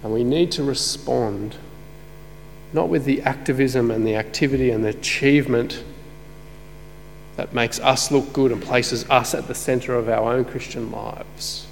And 0.03 0.13
we 0.13 0.25
need 0.25 0.53
to 0.53 0.65
respond 0.65 1.57
not 2.75 2.89
with 2.89 3.05
the 3.05 3.23
activism 3.23 3.93
and 3.93 4.05
the 4.05 4.17
activity 4.17 4.71
and 4.71 4.85
the 4.85 4.89
achievement 4.89 5.83
that 7.37 7.55
makes 7.55 7.79
us 7.79 8.11
look 8.11 8.33
good 8.33 8.51
and 8.51 8.61
places 8.61 9.09
us 9.09 9.33
at 9.33 9.47
the 9.47 9.55
centre 9.55 9.95
of 9.95 10.09
our 10.09 10.33
own 10.33 10.45
Christian 10.45 10.91
lives, 10.91 11.69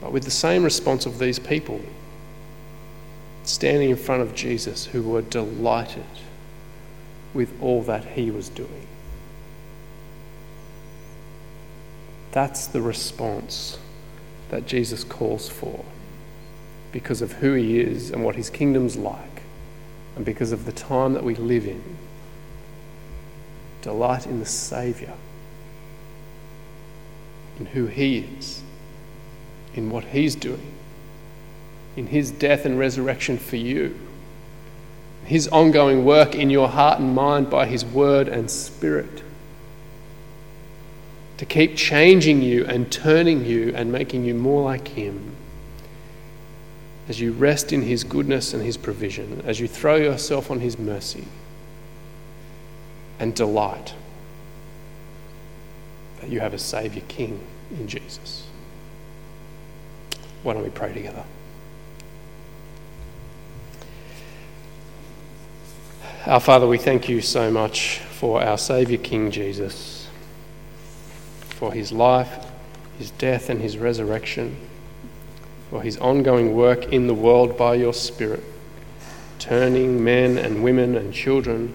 but 0.00 0.10
with 0.10 0.24
the 0.24 0.30
same 0.30 0.64
response 0.64 1.06
of 1.06 1.20
these 1.20 1.38
people 1.38 1.80
standing 3.44 3.90
in 3.90 3.96
front 3.96 4.22
of 4.22 4.34
Jesus 4.34 4.86
who 4.86 5.04
were 5.04 5.22
delighted 5.22 6.04
with 7.32 7.52
all 7.62 7.80
that 7.82 8.04
he 8.04 8.32
was 8.32 8.48
doing. 8.48 8.88
That's 12.32 12.66
the 12.66 12.82
response 12.82 13.78
that 14.50 14.66
Jesus 14.66 15.04
calls 15.04 15.48
for 15.48 15.84
because 16.96 17.20
of 17.20 17.30
who 17.32 17.52
he 17.52 17.78
is 17.78 18.10
and 18.10 18.24
what 18.24 18.34
his 18.36 18.48
kingdom's 18.48 18.96
like, 18.96 19.42
and 20.16 20.24
because 20.24 20.50
of 20.50 20.64
the 20.64 20.72
time 20.72 21.12
that 21.12 21.22
we 21.22 21.34
live 21.34 21.66
in. 21.66 21.82
Delight 23.82 24.26
in 24.26 24.38
the 24.38 24.46
Saviour, 24.46 25.12
in 27.60 27.66
who 27.66 27.84
he 27.84 28.20
is, 28.38 28.62
in 29.74 29.90
what 29.90 30.04
he's 30.04 30.34
doing, 30.34 30.72
in 31.96 32.06
his 32.06 32.30
death 32.30 32.64
and 32.64 32.78
resurrection 32.78 33.36
for 33.36 33.56
you, 33.56 33.94
his 35.26 35.48
ongoing 35.48 36.02
work 36.02 36.34
in 36.34 36.48
your 36.48 36.70
heart 36.70 36.98
and 36.98 37.14
mind 37.14 37.50
by 37.50 37.66
his 37.66 37.84
word 37.84 38.26
and 38.26 38.50
spirit 38.50 39.22
to 41.36 41.44
keep 41.44 41.76
changing 41.76 42.40
you 42.40 42.64
and 42.64 42.90
turning 42.90 43.44
you 43.44 43.74
and 43.76 43.92
making 43.92 44.24
you 44.24 44.32
more 44.32 44.62
like 44.62 44.88
Him. 44.88 45.35
As 47.08 47.20
you 47.20 47.32
rest 47.32 47.72
in 47.72 47.82
His 47.82 48.04
goodness 48.04 48.54
and 48.54 48.62
His 48.62 48.76
provision, 48.76 49.42
as 49.46 49.60
you 49.60 49.68
throw 49.68 49.96
yourself 49.96 50.50
on 50.50 50.60
His 50.60 50.78
mercy 50.78 51.24
and 53.18 53.34
delight 53.34 53.94
that 56.20 56.30
you 56.30 56.40
have 56.40 56.54
a 56.54 56.58
Saviour 56.58 57.04
King 57.08 57.40
in 57.70 57.86
Jesus. 57.86 58.46
Why 60.42 60.54
don't 60.54 60.62
we 60.62 60.70
pray 60.70 60.92
together? 60.92 61.24
Our 66.26 66.40
Father, 66.40 66.66
we 66.66 66.78
thank 66.78 67.08
you 67.08 67.20
so 67.20 67.50
much 67.50 67.98
for 67.98 68.42
our 68.42 68.58
Saviour 68.58 69.00
King 69.00 69.30
Jesus 69.30 70.08
for 71.50 71.72
his 71.72 71.90
life, 71.90 72.46
his 72.98 73.10
death, 73.12 73.48
and 73.48 73.60
his 73.60 73.78
resurrection, 73.78 74.56
for 75.70 75.82
his 75.82 75.96
ongoing 75.98 76.54
work 76.54 76.92
in 76.92 77.06
the 77.06 77.14
world 77.14 77.56
by 77.56 77.74
your 77.74 77.92
Spirit, 77.92 78.42
turning 79.38 80.02
men 80.02 80.38
and 80.38 80.62
women 80.62 80.96
and 80.96 81.12
children 81.12 81.74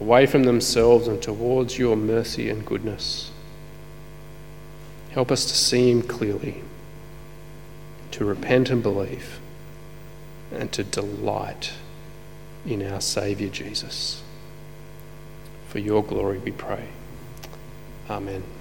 away 0.00 0.26
from 0.26 0.44
themselves 0.44 1.08
and 1.08 1.22
towards 1.22 1.78
your 1.78 1.96
mercy 1.96 2.48
and 2.48 2.64
goodness. 2.64 3.30
Help 5.10 5.30
us 5.30 5.46
to 5.46 5.54
see 5.54 5.90
him 5.90 6.02
clearly, 6.02 6.62
to 8.10 8.24
repent 8.24 8.70
and 8.70 8.82
believe, 8.82 9.40
and 10.52 10.70
to 10.72 10.84
delight 10.84 11.72
in 12.66 12.86
our 12.86 13.00
Saviour 13.00 13.50
Jesus. 13.50 14.22
For 15.68 15.78
your 15.78 16.02
glory 16.02 16.38
we 16.38 16.52
pray. 16.52 16.88
Amen. 18.08 18.55